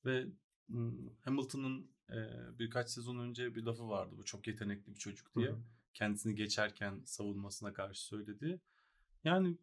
Ve 0.05 0.27
Hamilton'ın 1.25 1.91
e, 2.09 2.19
birkaç 2.59 2.89
sezon 2.89 3.19
önce 3.19 3.55
bir 3.55 3.63
lafı 3.63 3.89
vardı 3.89 4.15
bu 4.17 4.25
çok 4.25 4.47
yetenekli 4.47 4.93
bir 4.93 4.99
çocuk 4.99 5.35
diye. 5.35 5.47
Hı 5.47 5.53
hı. 5.53 5.59
Kendisini 5.93 6.35
geçerken 6.35 7.01
savunmasına 7.05 7.73
karşı 7.73 8.05
söyledi. 8.05 8.61
Yani 9.23 9.57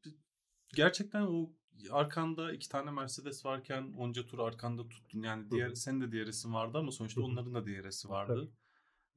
gerçekten 0.75 1.23
o 1.23 1.53
arkanda 1.91 2.53
iki 2.53 2.69
tane 2.69 2.91
Mercedes 2.91 3.45
varken 3.45 3.93
onca 3.97 4.27
tur 4.27 4.39
arkanda 4.39 4.89
tuttun. 4.89 5.23
Yani 5.23 5.51
diğer 5.51 5.71
hı. 5.71 5.77
senin 5.77 6.01
de 6.01 6.13
DRS'in 6.13 6.53
vardı 6.55 6.79
ama 6.79 6.93
sonuçta 6.93 7.21
Hı 7.21 7.25
hı. 7.25 7.29
onların 7.29 7.55
da 7.55 7.67
DRS'i 7.67 8.09
vardı. 8.09 8.35
Tabii. 8.35 8.51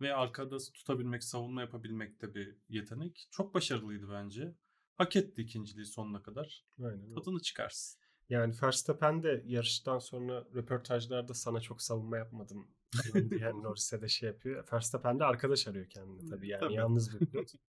Ve 0.01 0.13
arkada 0.13 0.57
tutabilmek, 0.57 1.23
savunma 1.23 1.61
yapabilmek 1.61 2.21
de 2.21 2.35
bir 2.35 2.57
yetenek. 2.69 3.27
Çok 3.31 3.53
başarılıydı 3.53 4.09
bence. 4.11 4.55
Hak 4.97 5.15
etti 5.15 5.41
ikinciliği 5.41 5.85
sonuna 5.85 6.23
kadar. 6.23 6.65
Aynen. 6.83 7.13
Tadını 7.13 7.41
çıkarsın. 7.41 8.01
Yani 8.29 8.53
Verstappen 8.63 9.23
de 9.23 9.43
yarıştan 9.45 9.99
sonra 9.99 10.45
röportajlarda 10.55 11.33
sana 11.33 11.61
çok 11.61 11.81
savunma 11.81 12.17
yapmadım 12.17 12.67
yani 13.15 13.63
Norris'e 13.63 14.01
de 14.01 14.07
şey 14.07 14.29
yapıyor. 14.29 14.67
Verstappen 14.73 15.19
de 15.19 15.23
arkadaş 15.23 15.67
arıyor 15.67 15.89
kendini 15.89 16.29
tabii 16.29 16.47
yani 16.47 16.59
Tabii. 16.59 16.73
yalnız 16.73 17.13
bir 17.19 17.25
pilot. 17.25 17.51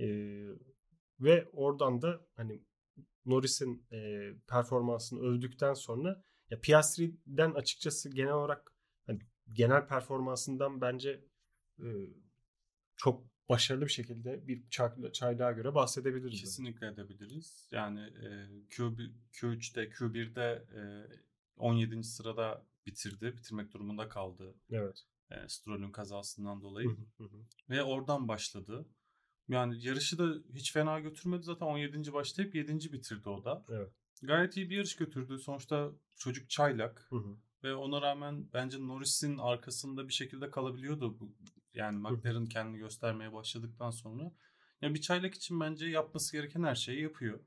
Ee, 0.00 0.46
ve 1.20 1.48
oradan 1.52 2.02
da 2.02 2.26
hani 2.36 2.64
Norris'in 3.24 3.86
e, 3.92 4.30
performansını 4.48 5.20
övdükten 5.20 5.74
sonra 5.74 6.24
ya 6.50 6.60
Piastri'den 6.60 7.54
açıkçası 7.54 8.10
genel 8.10 8.32
olarak 8.32 8.74
hani 9.06 9.18
genel 9.52 9.86
performansından 9.86 10.80
bence 10.80 11.24
çok 12.96 13.24
başarılı 13.48 13.84
bir 13.84 13.90
şekilde 13.90 14.48
bir 14.48 14.68
çay- 14.70 15.12
çaylağa 15.12 15.52
göre 15.52 15.74
bahsedebiliriz. 15.74 16.40
Kesinlikle 16.40 16.86
edebiliriz. 16.86 17.68
Yani 17.72 18.00
e, 18.00 18.26
Q1, 18.68 19.10
Q3'te, 19.32 19.88
Q1'de 19.88 20.64
e, 20.76 20.82
17. 21.56 22.02
sırada 22.04 22.66
bitirdi. 22.86 23.34
Bitirmek 23.36 23.72
durumunda 23.72 24.08
kaldı 24.08 24.54
Evet. 24.70 25.04
e, 25.30 25.48
Stroll'ün 25.48 25.92
kazasından 25.92 26.62
dolayı. 26.62 26.88
hı, 26.88 26.96
hı 27.18 27.24
hı. 27.24 27.36
Ve 27.70 27.82
oradan 27.82 28.28
başladı. 28.28 28.86
Yani 29.48 29.86
yarışı 29.86 30.18
da 30.18 30.34
hiç 30.54 30.72
fena 30.72 31.00
götürmedi. 31.00 31.42
Zaten 31.42 31.66
17. 31.66 32.12
başlayıp 32.12 32.54
7. 32.54 32.92
bitirdi 32.92 33.28
o 33.28 33.44
da. 33.44 33.64
Evet. 33.70 33.92
Gayet 34.22 34.56
iyi 34.56 34.70
bir 34.70 34.76
yarış 34.76 34.96
götürdü. 34.96 35.38
Sonuçta 35.38 35.92
çocuk 36.16 36.50
çaylak. 36.50 37.06
Hı 37.10 37.16
hı. 37.16 37.36
Ve 37.64 37.74
ona 37.74 38.02
rağmen 38.02 38.48
bence 38.52 38.78
Norris'in 38.86 39.38
arkasında 39.38 40.08
bir 40.08 40.12
şekilde 40.12 40.50
kalabiliyordu. 40.50 41.20
Bu. 41.20 41.32
Yani 41.74 41.98
McLaren 41.98 42.46
kendini 42.46 42.78
göstermeye 42.78 43.32
başladıktan 43.32 43.90
sonra. 43.90 44.32
Ya 44.82 44.94
bir 44.94 45.00
çaylak 45.00 45.34
için 45.34 45.60
bence 45.60 45.86
yapması 45.86 46.32
gereken 46.32 46.62
her 46.62 46.74
şeyi 46.74 47.02
yapıyor. 47.02 47.40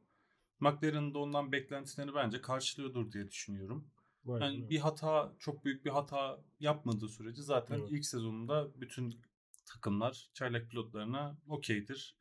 McLaren'ın 0.59 1.13
da 1.13 1.19
ondan 1.19 1.51
beklentilerini 1.51 2.15
bence 2.15 2.41
karşılıyordur 2.41 3.11
diye 3.11 3.29
düşünüyorum. 3.29 3.87
Aynen 4.27 4.45
Yani 4.45 4.55
öyle. 4.57 4.69
bir 4.69 4.79
hata, 4.79 5.33
çok 5.39 5.65
büyük 5.65 5.85
bir 5.85 5.89
hata 5.89 6.41
yapmadığı 6.59 7.09
sürece 7.09 7.41
zaten 7.41 7.79
Evet. 7.79 7.91
ilk 7.91 8.05
sezonunda 8.05 8.81
bütün 8.81 9.21
takımlar 9.65 10.29
çaylak 10.33 10.69
pilotlarına 10.71 11.37
okeydir. 11.47 12.17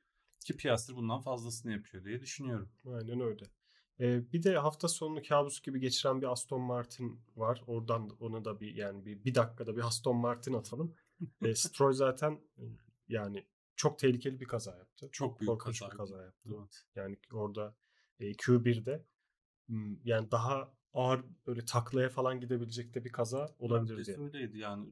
Ki 0.46 0.56
Piastri 0.56 0.96
bundan 0.96 1.20
fazlasını 1.20 1.72
yapıyor 1.72 2.04
diye 2.04 2.20
düşünüyorum. 2.20 2.68
Aynen 2.86 3.20
öyle. 3.20 3.44
Ee, 4.00 4.32
bir 4.32 4.42
de 4.42 4.56
hafta 4.56 4.88
sonunu 4.88 5.22
kabus 5.28 5.62
gibi 5.62 5.80
geçiren 5.80 6.22
bir 6.22 6.32
Aston 6.32 6.60
Martin 6.60 7.20
var. 7.36 7.62
Oradan 7.66 8.10
da- 8.10 8.14
onu 8.20 8.44
da 8.44 8.60
bir 8.60 8.74
yani 8.74 9.04
bir, 9.06 9.24
bir 9.24 9.34
dakikada 9.34 9.76
bir 9.76 9.82
Aston 9.82 10.16
Martin 10.16 10.52
atalım. 10.52 10.94
E, 11.42 11.54
Stroll 11.54 11.92
zaten 11.92 12.32
e, 12.58 12.64
yani 13.08 13.44
çok 13.76 13.98
tehlikeli 13.98 14.40
bir 14.40 14.44
kaza 14.46 14.76
yaptı. 14.76 15.08
Çok 15.12 15.40
büyük 15.40 15.48
korkunç 15.48 15.80
kaza. 15.80 15.92
bir 15.92 15.96
kaza 15.96 16.22
yaptı. 16.22 16.50
Evet. 16.58 16.84
Yani 16.94 17.16
orada 17.32 17.74
e, 18.20 18.32
Q1'de 18.32 19.04
m, 19.68 19.96
yani 20.04 20.30
daha 20.30 20.74
ağır 20.92 21.24
böyle 21.46 21.64
taklaya 21.64 22.08
falan 22.08 22.40
gidebilecek 22.40 22.94
de 22.94 23.04
bir 23.04 23.12
kaza 23.12 23.54
olabilir 23.58 23.90
Neredeyse 23.90 24.16
diye. 24.16 24.26
öyleydi 24.26 24.58
yani. 24.58 24.90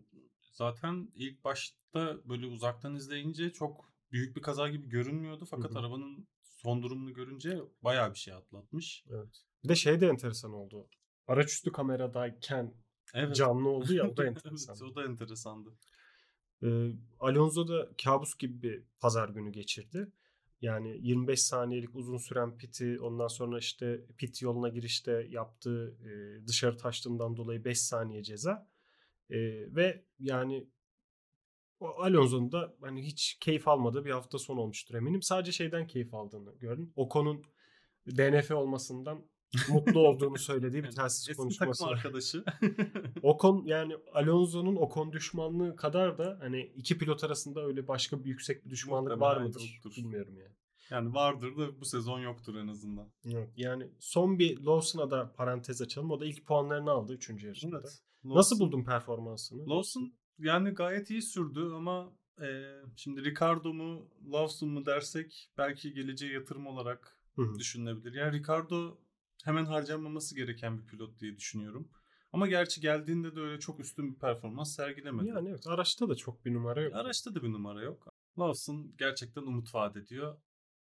Zaten 0.52 1.12
ilk 1.14 1.44
başta 1.44 2.28
böyle 2.28 2.46
uzaktan 2.46 2.94
izleyince 2.96 3.52
çok 3.52 3.90
büyük 4.12 4.36
bir 4.36 4.42
kaza 4.42 4.68
gibi 4.68 4.88
görünmüyordu. 4.88 5.44
Fakat 5.44 5.70
Hı 5.70 5.74
hı. 5.74 5.78
arabanın 5.78 6.28
son 6.42 6.82
durumunu 6.82 7.12
görünce 7.14 7.58
bayağı 7.82 8.12
bir 8.14 8.18
şey 8.18 8.34
atlatmış. 8.34 9.04
Evet. 9.10 9.44
Bir 9.64 9.68
de 9.68 9.74
şey 9.74 10.00
de 10.00 10.06
enteresan 10.08 10.52
oldu. 10.52 10.88
Araçüstü 11.26 11.72
kameradayken 11.72 12.74
Evet. 13.14 13.36
canlı 13.36 13.68
oldu 13.68 13.94
ya 13.94 14.08
o 14.10 14.16
da 14.16 14.22
evet, 14.26 14.36
enteresan. 14.36 14.90
o 14.90 14.94
da 14.94 15.04
enteresandı. 15.04 15.70
Ee, 16.62 16.90
Alonso 17.20 17.68
da 17.68 17.88
kabus 18.04 18.38
gibi 18.38 18.62
bir 18.62 18.82
pazar 19.00 19.28
günü 19.28 19.52
geçirdi. 19.52 20.12
Yani 20.60 20.98
25 21.02 21.42
saniyelik 21.42 21.94
uzun 21.94 22.18
süren 22.18 22.56
piti 22.58 23.00
ondan 23.00 23.28
sonra 23.28 23.58
işte 23.58 24.00
pit 24.16 24.42
yoluna 24.42 24.68
girişte 24.68 25.26
yaptığı 25.30 25.96
e, 26.04 26.46
dışarı 26.46 26.76
taştığından 26.76 27.36
dolayı 27.36 27.64
5 27.64 27.80
saniye 27.80 28.22
ceza. 28.22 28.68
E, 29.30 29.38
ve 29.76 30.04
yani 30.18 30.66
Alonso'nun 31.80 32.52
da 32.52 32.74
hani 32.80 33.06
hiç 33.06 33.38
keyif 33.40 33.68
almadığı 33.68 34.04
bir 34.04 34.10
hafta 34.10 34.38
sonu 34.38 34.60
olmuştur 34.60 34.94
eminim. 34.94 35.22
Sadece 35.22 35.52
şeyden 35.52 35.86
keyif 35.86 36.14
aldığını 36.14 36.54
gördüm. 36.54 36.92
Ocon'un 36.96 37.44
DNF 38.06 38.50
olmasından 38.50 39.24
mutlu 39.68 40.00
olduğunu 40.00 40.38
söylediği 40.38 40.84
bir 40.84 40.90
telsiz 40.90 41.36
konuşması 41.36 41.80
takım 41.80 41.94
arkadaşı. 41.96 42.44
Ocon 43.22 43.62
yani 43.66 43.96
Alonso'nun 44.14 44.76
Ocon 44.76 45.12
düşmanlığı 45.12 45.76
kadar 45.76 46.18
da 46.18 46.38
hani 46.40 46.60
iki 46.76 46.98
pilot 46.98 47.24
arasında 47.24 47.60
öyle 47.66 47.88
başka 47.88 48.24
bir 48.24 48.28
yüksek 48.28 48.64
bir 48.64 48.70
düşmanlık 48.70 49.20
var 49.20 49.40
mıdır 49.40 49.80
yoktur. 49.84 50.02
bilmiyorum 50.02 50.36
yani. 50.38 50.54
yani 50.90 51.14
vardır 51.14 51.56
da 51.56 51.80
bu 51.80 51.84
sezon 51.84 52.20
yoktur 52.20 52.54
en 52.54 52.68
azından. 52.68 53.08
Evet. 53.24 53.48
Yani 53.56 53.88
son 53.98 54.38
bir 54.38 54.60
Lawson'a 54.60 55.10
da 55.10 55.32
parantez 55.32 55.82
açalım. 55.82 56.10
O 56.10 56.20
da 56.20 56.26
ilk 56.26 56.46
puanlarını 56.46 56.90
aldı 56.90 57.12
3. 57.12 57.44
yarışında. 57.44 57.76
Evet. 57.80 57.98
Nasıl 58.24 58.56
Lawson- 58.56 58.60
buldun 58.60 58.84
performansını? 58.84 59.70
Lawson 59.70 60.12
yani 60.38 60.70
gayet 60.70 61.10
iyi 61.10 61.22
sürdü 61.22 61.60
ama 61.74 62.12
e, 62.42 62.46
şimdi 62.96 63.24
Ricardo 63.24 63.72
mu 63.72 64.08
Lawson 64.32 64.68
mu 64.68 64.86
dersek 64.86 65.50
belki 65.58 65.92
geleceğe 65.94 66.32
yatırım 66.32 66.66
olarak 66.66 67.16
Hı 67.36 67.42
hı. 67.42 67.58
düşünülebilir. 67.58 68.14
Yani 68.14 68.38
Ricardo 68.38 68.98
hemen 69.44 69.64
harcanmaması 69.64 70.34
gereken 70.36 70.78
bir 70.78 70.86
pilot 70.86 71.20
diye 71.20 71.36
düşünüyorum. 71.36 71.88
Ama 72.32 72.46
gerçi 72.48 72.80
geldiğinde 72.80 73.36
de 73.36 73.40
öyle 73.40 73.60
çok 73.60 73.80
üstün 73.80 74.14
bir 74.14 74.18
performans 74.18 74.76
sergilemedi. 74.76 75.28
Yani 75.28 75.48
evet 75.48 75.66
araçta 75.66 76.08
da 76.08 76.14
çok 76.14 76.44
bir 76.44 76.54
numara 76.54 76.82
yok. 76.82 76.94
Araçta 76.94 77.34
da 77.34 77.42
bir 77.42 77.52
numara 77.52 77.82
yok. 77.82 78.14
Lawson 78.38 78.92
gerçekten 78.98 79.42
umut 79.42 79.74
vaat 79.74 79.96
ediyor. 79.96 80.36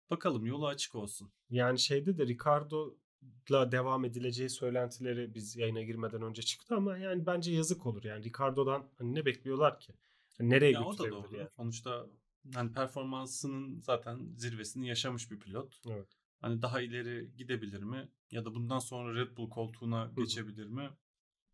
Bakalım 0.10 0.46
yolu 0.46 0.68
açık 0.68 0.96
olsun. 0.96 1.32
Yani 1.50 1.80
şeyde 1.80 2.18
de 2.18 2.28
Ricardo'la 2.28 3.72
devam 3.72 4.06
edileceği 4.06 4.50
söylentileri 4.50 5.36
biz 5.36 5.56
yayına 5.56 5.82
girmeden 5.82 6.22
önce 6.22 6.42
çıktı 6.42 6.76
ama 6.76 6.98
yani 6.98 7.26
bence 7.26 7.52
yazık 7.52 7.86
olur. 7.86 8.04
Yani 8.04 8.24
Ricardo'dan 8.24 8.90
hani 8.98 9.16
ne 9.16 9.26
bekliyorlar 9.26 9.80
ki? 9.80 9.94
Hani 10.38 10.50
nereye 10.50 10.72
Ya 10.72 10.84
o 10.84 10.98
da 10.98 11.04
götürebilir 11.04 11.30
doğru. 11.32 11.38
yani? 11.38 11.50
Sonuçta 11.56 12.06
hani 12.54 12.72
performansının 12.72 13.82
zaten 13.82 14.34
zirvesini 14.38 14.88
yaşamış 14.88 15.32
bir 15.32 15.40
pilot. 15.40 15.82
Evet. 15.88 16.19
Hani 16.42 16.62
daha 16.62 16.82
ileri 16.82 17.36
gidebilir 17.38 17.84
mi? 17.84 18.10
Ya 18.32 18.46
da 18.46 18.56
bundan 18.56 18.80
sonra 18.80 19.16
Red 19.20 19.38
Bull 19.38 19.50
koltuğuna 19.50 20.12
geçebilir 20.18 20.66
mi? 20.68 20.90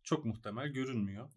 Çok 0.02 0.24
muhtemel 0.24 0.68
görünmüyor. 0.68 1.28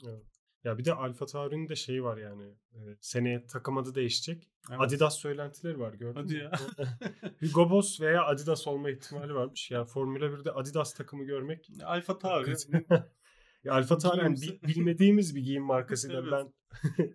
Ya 0.63 0.77
bir 0.77 0.85
de 0.85 0.93
Alfa 0.93 1.25
Tauri'nin 1.25 1.69
de 1.69 1.75
şeyi 1.75 2.03
var 2.03 2.17
yani. 2.17 2.43
e, 2.73 2.79
seneye 3.01 3.45
takım 3.45 3.77
adı 3.77 3.95
değişecek. 3.95 4.51
Evet. 4.69 4.81
Adidas 4.81 5.17
söylentileri 5.19 5.79
var 5.79 5.93
gördün 5.93 6.19
Hadi 6.21 6.33
mü? 6.33 6.39
ya. 6.43 6.51
Hugo 7.41 7.69
Boss 7.69 8.01
veya 8.01 8.25
Adidas 8.25 8.67
olma 8.67 8.89
ihtimali 8.89 9.33
varmış. 9.33 9.71
Yani 9.71 9.85
Formula 9.87 10.25
1'de 10.25 10.51
Adidas 10.51 10.93
takımı 10.93 11.23
görmek. 11.23 11.69
Alfa 11.83 12.17
Tauri. 12.17 12.53
ya 13.63 13.73
Alfa 13.73 13.97
Tauri 13.97 14.21
hani 14.21 14.41
bi- 14.41 14.59
bilmediğimiz 14.67 15.35
bir 15.35 15.41
giyim 15.41 15.63
markasıyla 15.63 16.19
Evet. 16.21 16.31
ben 16.31 16.53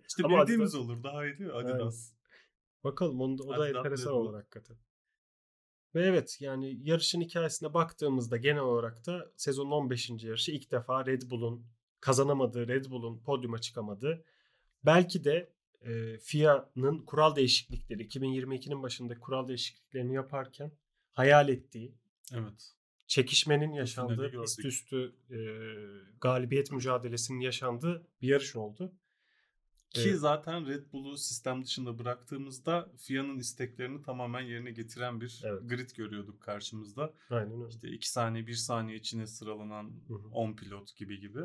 işte 0.09 0.23
bildiğimiz 0.23 0.75
olur. 0.75 1.03
Daha 1.03 1.25
iyi 1.25 1.37
değil 1.37 1.49
mi? 1.49 1.55
Adidas. 1.55 2.13
bakalım 2.83 3.21
onu 3.21 3.37
da- 3.37 3.43
o 3.43 3.49
da 3.57 3.63
Adidas, 3.63 3.77
enteresan 3.77 4.13
olur 4.13 4.33
hakikaten. 4.33 4.77
Ve 5.95 6.05
evet 6.05 6.37
yani 6.39 6.77
yarışın 6.83 7.21
hikayesine 7.21 7.73
baktığımızda 7.73 8.37
genel 8.37 8.61
olarak 8.61 9.05
da 9.05 9.31
sezonun 9.37 9.71
15. 9.71 10.09
yarışı 10.09 10.51
ilk 10.51 10.71
defa 10.71 11.05
Red 11.05 11.21
Bull'un 11.29 11.65
kazanamadığı, 11.99 12.67
Red 12.67 12.85
Bull'un 12.85 13.19
podyuma 13.19 13.57
çıkamadığı 13.57 14.23
belki 14.85 15.23
de 15.23 15.53
e, 15.81 16.17
FIA'nın 16.17 17.05
kural 17.05 17.35
değişiklikleri 17.35 18.07
2022'nin 18.07 18.83
başında 18.83 19.19
kural 19.19 19.47
değişikliklerini 19.47 20.15
yaparken 20.15 20.71
hayal 21.11 21.49
ettiği 21.49 21.95
Evet. 22.33 22.73
çekişmenin 23.07 23.73
yaşandığı, 23.73 24.43
üst 24.43 24.65
üstü 24.65 25.15
e, 25.29 25.37
galibiyet 26.21 26.71
mücadelesinin 26.71 27.39
yaşandığı 27.39 28.07
bir 28.21 28.27
yarış 28.27 28.55
oldu. 28.55 28.93
Ki 29.95 30.09
Evet. 30.09 30.19
zaten 30.19 30.67
Red 30.67 30.91
Bull'u 30.93 31.17
sistem 31.17 31.63
dışında 31.65 31.99
bıraktığımızda 31.99 32.91
FIA'nın 32.97 33.37
isteklerini 33.37 34.01
tamamen 34.01 34.41
yerine 34.41 34.71
getiren 34.71 35.21
bir 35.21 35.41
Evet. 35.45 35.61
grid 35.69 35.89
görüyorduk 35.95 36.41
karşımızda. 36.41 37.13
Aynen 37.29 37.61
öyle. 37.61 37.69
İşte 37.69 37.87
2 37.89 38.11
saniye 38.11 38.47
1 38.47 38.53
saniye 38.53 38.97
içine 38.97 39.27
sıralanan 39.27 39.91
Hı 40.07 40.13
hı. 40.13 40.27
10 40.31 40.55
pilot 40.55 40.95
gibi 40.95 41.19
gibi. 41.19 41.39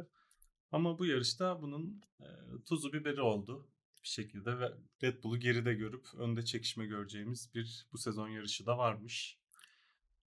Ama 0.73 0.99
bu 0.99 1.07
yarışta 1.07 1.63
bunun 1.63 2.03
e, 2.21 2.27
tuzu 2.69 2.93
biberi 2.93 3.21
oldu 3.21 3.69
bir 4.03 4.09
şekilde 4.09 4.59
ve 4.59 4.73
Red 5.03 5.23
Bull'u 5.23 5.39
geride 5.41 5.75
görüp 5.75 6.07
önde 6.19 6.45
çekişme 6.45 6.87
göreceğimiz 6.87 7.55
bir 7.55 7.87
bu 7.93 7.99
sezon 7.99 8.29
yarışı 8.29 8.67
da 8.67 8.79
varmış. 8.79 9.39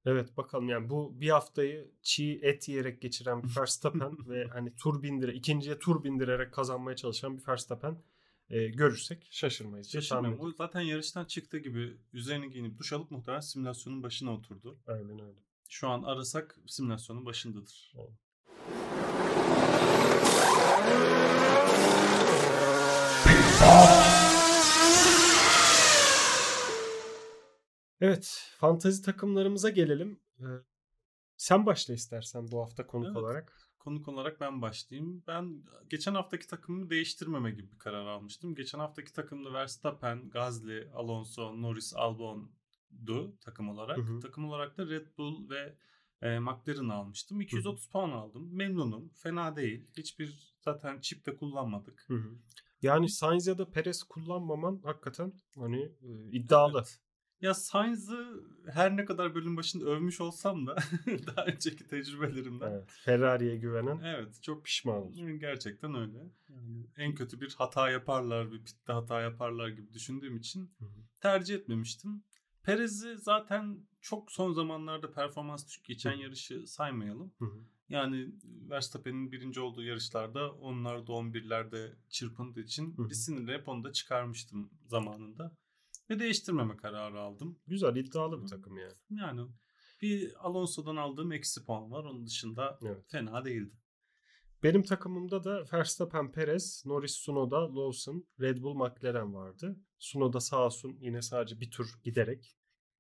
Evet 0.06 0.38
bakalım 0.38 0.70
yani 0.70 0.90
bu 0.90 1.22
bir 1.22 1.30
haftayı 1.30 1.92
çiğ 2.02 2.40
et 2.44 2.70
yiyerek 2.70 3.02
geçiren 3.02 3.44
bir 3.44 3.48
Verstappen 3.58 4.28
ve 4.28 4.48
hani 4.48 4.76
tur 4.76 5.04
bindire 5.04 5.34
ikinciye 5.34 5.80
tur 5.80 6.04
bindirerek 6.04 6.54
kazanmaya 6.54 6.96
çalışan 6.96 7.38
bir 7.38 7.48
Verstappen 7.48 8.04
e, 8.50 8.68
görürsek 8.68 9.28
şaşırmayız. 9.32 9.96
ediyorum. 9.96 10.38
O 10.40 10.52
zaten 10.52 10.82
yarıştan 10.82 11.26
çıktığı 11.26 11.58
gibi 11.58 11.98
üzerine 12.14 12.48
giyinip 12.48 12.80
duş 12.80 12.94
alıp 12.94 13.12
muhtemelen 13.12 13.42
simülasyonun 13.42 14.04
başına 14.04 14.34
oturdu. 14.34 14.80
Aynen 14.88 15.20
öyle. 15.20 15.40
Şu 15.70 15.88
an 15.88 16.04
arasak 16.04 16.60
simülasyonun 16.68 17.26
başındadır. 17.26 17.94
Evet 28.02 28.54
fantazi 28.58 29.02
takımlarımıza 29.02 29.70
gelelim. 29.70 30.20
Ee, 30.40 30.44
sen 31.38 31.66
başla 31.66 31.94
istersen 31.94 32.52
bu 32.52 32.62
hafta 32.62 32.88
konuk 32.88 33.08
Evet. 33.08 33.18
olarak. 33.18 33.73
Konuk 33.84 34.08
olarak 34.08 34.42
ben 34.42 34.62
başlayayım. 34.62 35.24
Ben 35.28 35.64
geçen 35.90 36.16
haftaki 36.16 36.48
takımımı 36.48 36.90
değiştirmeme 36.90 37.52
gibi 37.52 37.72
bir 37.72 37.78
karar 37.78 38.06
almıştım. 38.06 38.56
Geçen 38.56 38.80
haftaki 38.80 39.14
takımda 39.14 39.54
Verstappen, 39.54 40.30
Gasly, 40.30 40.88
Alonso, 40.94 41.62
Norris, 41.62 41.94
Albon'du 41.96 43.38
takım 43.42 43.70
olarak. 43.70 43.98
Hı 43.98 44.02
hı. 44.02 44.20
Takım 44.20 44.46
olarak 44.46 44.78
da 44.78 44.86
Red 44.86 45.08
Bull 45.18 45.50
ve 45.50 45.76
e, 46.22 46.40
McLaren'ı 46.40 46.94
almıştım. 46.94 47.42
230 47.42 47.88
puan 47.88 48.12
aldım. 48.12 48.56
Memnunum. 48.56 49.10
Fena 49.10 49.56
değil. 49.56 49.88
Hiçbir 49.98 50.56
zaten 50.62 51.00
çip 51.00 51.26
de 51.26 51.36
kullanmadık. 51.36 52.06
Hı 52.08 52.14
hı. 52.14 52.38
Yani 52.82 53.10
Sainz 53.10 53.48
ya 53.48 53.58
da 53.58 53.72
Perez 53.72 54.04
kullanmaman 54.04 54.82
hakikaten 54.84 55.34
hani 55.56 55.82
e, 55.82 56.30
iddialı. 56.32 56.78
Evet. 56.78 57.00
Ya 57.44 57.54
Sainz'ı 57.54 58.44
her 58.72 58.98
ne 58.98 59.06
kadar 59.06 59.36
bölüm 59.36 59.58
başında 59.58 59.86
övmüş 59.86 60.22
olsam 60.22 60.68
da 60.68 60.76
daha 61.28 61.46
önceki 61.46 61.88
tecrübelerimden. 61.88 62.72
Evet, 62.72 62.78
Evet. 62.78 62.92
Ferrari'ye 63.06 63.58
güvenen 63.58 64.30
çok 64.42 64.66
pişman 64.66 64.98
olur. 64.98 65.30
Gerçekten 65.30 65.96
öyle. 65.96 66.18
Yani 66.50 66.86
en 66.98 67.16
kötü 67.16 67.42
bir 67.42 67.56
hata 67.58 67.90
yaparlar, 67.90 68.52
bir 68.52 68.64
pitte 68.64 68.94
hata 68.94 69.22
yaparlar 69.22 69.68
gibi 69.70 69.94
düşündüğüm 69.94 70.38
için 70.38 70.74
Hı 70.80 70.86
hı. 70.86 71.04
tercih 71.22 71.56
etmemiştim. 71.56 72.24
Perez'i 72.64 73.18
zaten 73.18 73.88
çok 74.02 74.32
son 74.32 74.54
zamanlarda 74.54 75.12
performans 75.12 75.68
düşük 75.68 75.86
geçen 75.86 76.18
Hı. 76.18 76.22
yarışı 76.22 76.68
saymayalım. 76.68 77.34
Hı 77.40 77.46
hı. 77.46 77.60
Yani 77.90 78.28
Verstappen'in 78.70 79.32
birinci 79.32 79.60
olduğu 79.60 79.84
yarışlarda 79.84 80.52
onlarda 80.52 81.12
11'lerde 81.12 81.94
çırpındığı 82.10 82.62
için 82.62 82.98
Hı 82.98 83.02
hı. 83.02 83.10
bir 83.10 83.16
sinirle 83.16 83.54
hep 83.54 83.70
onu 83.70 83.84
da 83.84 83.92
çıkarmıştım 83.92 84.70
zamanında. 84.88 85.56
Ve 86.10 86.20
değiştirmeme 86.20 86.78
kararı 86.78 87.20
aldım. 87.20 87.60
Güzel 87.68 87.96
iddialı 87.96 88.42
bir 88.42 88.48
takım 88.48 88.78
yani. 88.78 88.94
Yani 89.10 89.42
bir 90.02 90.34
Alonso'dan 90.48 90.96
aldığım 90.96 91.32
eksi 91.32 91.66
puan 91.66 91.92
var. 91.92 92.04
Onun 92.04 92.26
dışında 92.28 92.80
Evet. 92.86 93.06
fena 93.08 93.46
değildi. 93.46 93.76
Benim 94.64 94.84
takımımda 94.84 95.44
da 95.44 95.66
Verstappen, 95.74 96.32
Perez, 96.32 96.84
Norris, 96.86 97.14
Tsunoda, 97.14 97.76
Lawson, 97.76 98.28
Red 98.42 98.62
Bull, 98.62 98.74
McLaren 98.74 99.34
vardı. 99.34 99.80
Tsunoda 100.00 100.40
sağ 100.40 100.66
olsun 100.66 100.98
yine 101.00 101.22
sadece 101.22 101.60
bir 101.60 101.72
tur 101.72 102.00
giderek. 102.04 102.58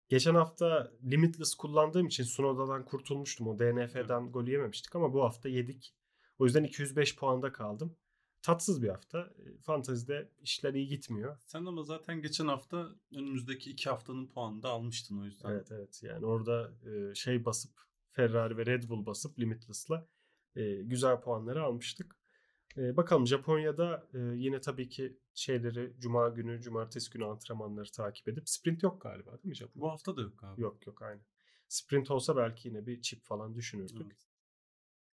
Geçen 0.09 0.35
hafta 0.35 0.91
Limitless 1.11 1.55
kullandığım 1.55 2.07
için 2.07 2.23
Tsunoda'dan 2.23 2.85
kurtulmuştum. 2.85 3.47
O 3.47 3.59
DNF'den 3.59 4.31
golü 4.31 4.51
yememiştik 4.51 4.95
ama 4.95 5.13
bu 5.13 5.23
hafta 5.23 5.49
yedik. 5.49 5.95
O 6.39 6.45
yüzden 6.45 6.63
205 6.63 7.15
puanda 7.15 7.51
kaldım. 7.51 7.97
Tatsız 8.43 8.83
bir 8.83 8.89
hafta. 8.89 9.19
E, 9.19 9.57
Fantezide 9.61 10.29
işler 10.41 10.73
iyi 10.73 10.87
gitmiyor. 10.87 11.37
Sen 11.45 11.65
ama 11.65 11.83
zaten 11.83 12.21
geçen 12.21 12.47
hafta 12.47 12.89
önümüzdeki 13.11 13.71
iki 13.71 13.89
haftanın 13.89 14.27
puanını 14.27 14.63
da 14.63 14.69
almıştın 14.69 15.21
o 15.21 15.25
yüzden. 15.25 15.49
Evet 15.49 15.71
evet 15.71 16.03
yani 16.03 16.25
orada 16.25 16.71
e, 16.85 17.15
şey 17.15 17.45
basıp 17.45 17.71
Ferrari 18.11 18.57
ve 18.57 18.65
Red 18.65 18.89
Bull 18.89 19.05
basıp 19.05 19.39
Limitless'la 19.39 20.07
e, 20.55 20.75
güzel 20.75 21.21
puanları 21.21 21.63
almıştık. 21.63 22.15
Bakalım 22.77 23.27
Japonya'da 23.27 24.07
yine 24.13 24.61
tabii 24.61 24.89
ki 24.89 25.17
şeyleri 25.33 25.93
Cuma 25.99 26.29
günü, 26.29 26.61
Cumartesi 26.61 27.11
günü 27.11 27.25
antrenmanları 27.25 27.91
takip 27.91 28.27
edip 28.27 28.49
sprint 28.49 28.83
yok 28.83 29.01
galiba 29.01 29.31
değil 29.31 29.45
mi 29.45 29.55
Japonya'da? 29.55 29.81
Bu 29.81 29.91
hafta 29.91 30.17
da 30.17 30.21
yok 30.21 30.43
abi. 30.43 30.61
Yok 30.61 30.87
yok 30.87 31.01
aynı. 31.01 31.21
Sprint 31.67 32.11
olsa 32.11 32.35
belki 32.35 32.67
yine 32.67 32.85
bir 32.85 33.01
çip 33.01 33.23
falan 33.23 33.55
düşünürdük. 33.55 34.01
Evet. 34.01 34.27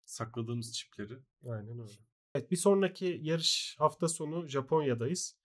Sakladığımız 0.05 0.73
çipleri. 0.73 1.19
Aynen 1.47 1.79
öyle. 1.79 2.08
Evet 2.35 2.51
bir 2.51 2.55
sonraki 2.55 3.19
yarış 3.23 3.75
hafta 3.79 4.07
sonu 4.07 4.47
Japonya'dayız. 4.47 5.35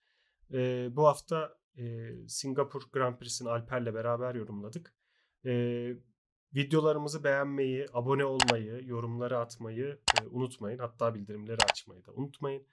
Ee, 0.53 0.87
bu 0.91 1.07
hafta 1.07 1.57
e, 1.77 2.11
Singapur 2.27 2.81
Grand 2.93 3.17
Prix'sini 3.17 3.49
Alper'le 3.49 3.93
beraber 3.93 4.35
yorumladık. 4.35 4.93
Ee, 5.45 5.93
videolarımızı 6.55 7.23
beğenmeyi, 7.23 7.85
abone 7.93 8.25
olmayı, 8.25 8.81
yorumları 8.85 9.37
atmayı 9.37 9.99
e, 10.21 10.27
unutmayın. 10.27 10.79
Hatta 10.79 11.15
bildirimleri 11.15 11.57
açmayı 11.71 12.05
da 12.05 12.11
unutmayın. 12.13 12.63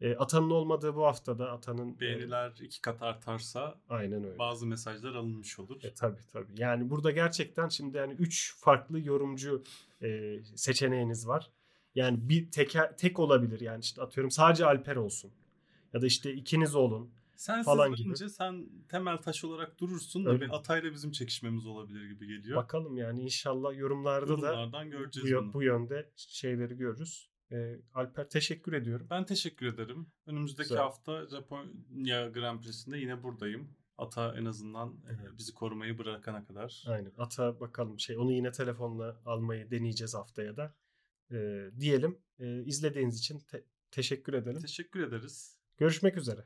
E, 0.00 0.16
Atan'ın 0.16 0.50
olmadığı 0.50 0.94
bu 0.94 1.04
haftada 1.04 1.50
Atan'ın... 1.52 1.94
e, 1.96 2.00
Beğeniler 2.00 2.52
iki 2.60 2.80
kat 2.80 3.02
artarsa 3.02 3.80
aynen 3.88 4.24
öyle. 4.24 4.38
bazı 4.38 4.66
mesajlar 4.66 5.14
alınmış 5.14 5.58
olur. 5.58 5.84
E, 5.84 5.94
tabii 5.94 6.26
tabii. 6.32 6.52
Yani 6.56 6.90
burada 6.90 7.10
gerçekten 7.10 7.68
şimdi 7.68 7.96
yani 7.96 8.12
3 8.12 8.56
farklı 8.58 9.00
yorumcu 9.00 9.62
e, 10.02 10.38
seçeneğiniz 10.56 11.28
var. 11.28 11.50
Yani 11.94 12.28
bir 12.28 12.50
teker, 12.50 12.96
tek 12.96 13.18
olabilir 13.18 13.60
yani 13.60 13.80
işte 13.80 14.02
atıyorum 14.02 14.30
sadece 14.30 14.66
Alper 14.66 14.96
olsun. 14.96 15.32
Ya 15.92 16.02
da 16.02 16.06
işte 16.06 16.32
ikiniz 16.34 16.74
olun. 16.74 17.10
Sensiz 17.36 17.64
falan 17.64 17.94
gibi. 17.94 18.16
sen 18.16 18.68
temel 18.88 19.16
taş 19.16 19.44
olarak 19.44 19.78
durursun 19.80 20.24
da 20.24 20.30
Öyle 20.30 20.40
bir 20.40 20.46
mi? 20.46 20.52
Atay'la 20.52 20.92
bizim 20.92 21.12
çekişmemiz 21.12 21.66
olabilir 21.66 22.08
gibi 22.08 22.26
geliyor. 22.26 22.56
Bakalım 22.56 22.96
yani 22.96 23.20
inşallah 23.22 23.76
yorumlarda 23.78 24.42
da 24.42 24.46
Yorumlardan 24.46 24.86
bu, 24.86 24.90
göreceğiz 24.90 25.30
yö- 25.30 25.38
bunu. 25.42 25.52
bu 25.52 25.62
yönde 25.62 26.10
şeyleri 26.16 26.76
görürüz. 26.76 27.28
E, 27.52 27.78
Alper 27.94 28.28
teşekkür 28.28 28.72
ediyorum. 28.72 29.06
Ben 29.10 29.24
teşekkür 29.24 29.66
ederim. 29.66 30.06
Önümüzdeki 30.26 30.68
Güzel. 30.68 30.78
hafta 30.82 31.26
Japonya 31.28 32.28
Grand 32.28 32.60
Prix'sinde 32.60 32.98
yine 32.98 33.22
buradayım. 33.22 33.68
Ata 33.98 34.34
en 34.38 34.44
azından 34.44 34.88
e, 34.88 34.92
Evet. 35.10 35.38
bizi 35.38 35.54
korumayı 35.54 35.98
bırakana 35.98 36.44
kadar. 36.44 36.84
Aynen. 36.86 37.12
Ata 37.18 37.60
bakalım 37.60 38.00
şey 38.00 38.16
onu 38.18 38.32
yine 38.32 38.52
telefonla 38.52 39.16
almayı 39.26 39.70
deneyeceğiz 39.70 40.14
haftaya 40.14 40.56
da. 40.56 40.74
E, 41.32 41.70
diyelim. 41.80 42.18
E, 42.38 42.64
izlediğiniz 42.64 43.18
için 43.18 43.38
te- 43.38 43.64
teşekkür 43.90 44.34
edelim. 44.34 44.60
Teşekkür 44.60 45.00
ederiz. 45.08 45.58
Görüşmek 45.78 46.16
üzere. 46.16 46.44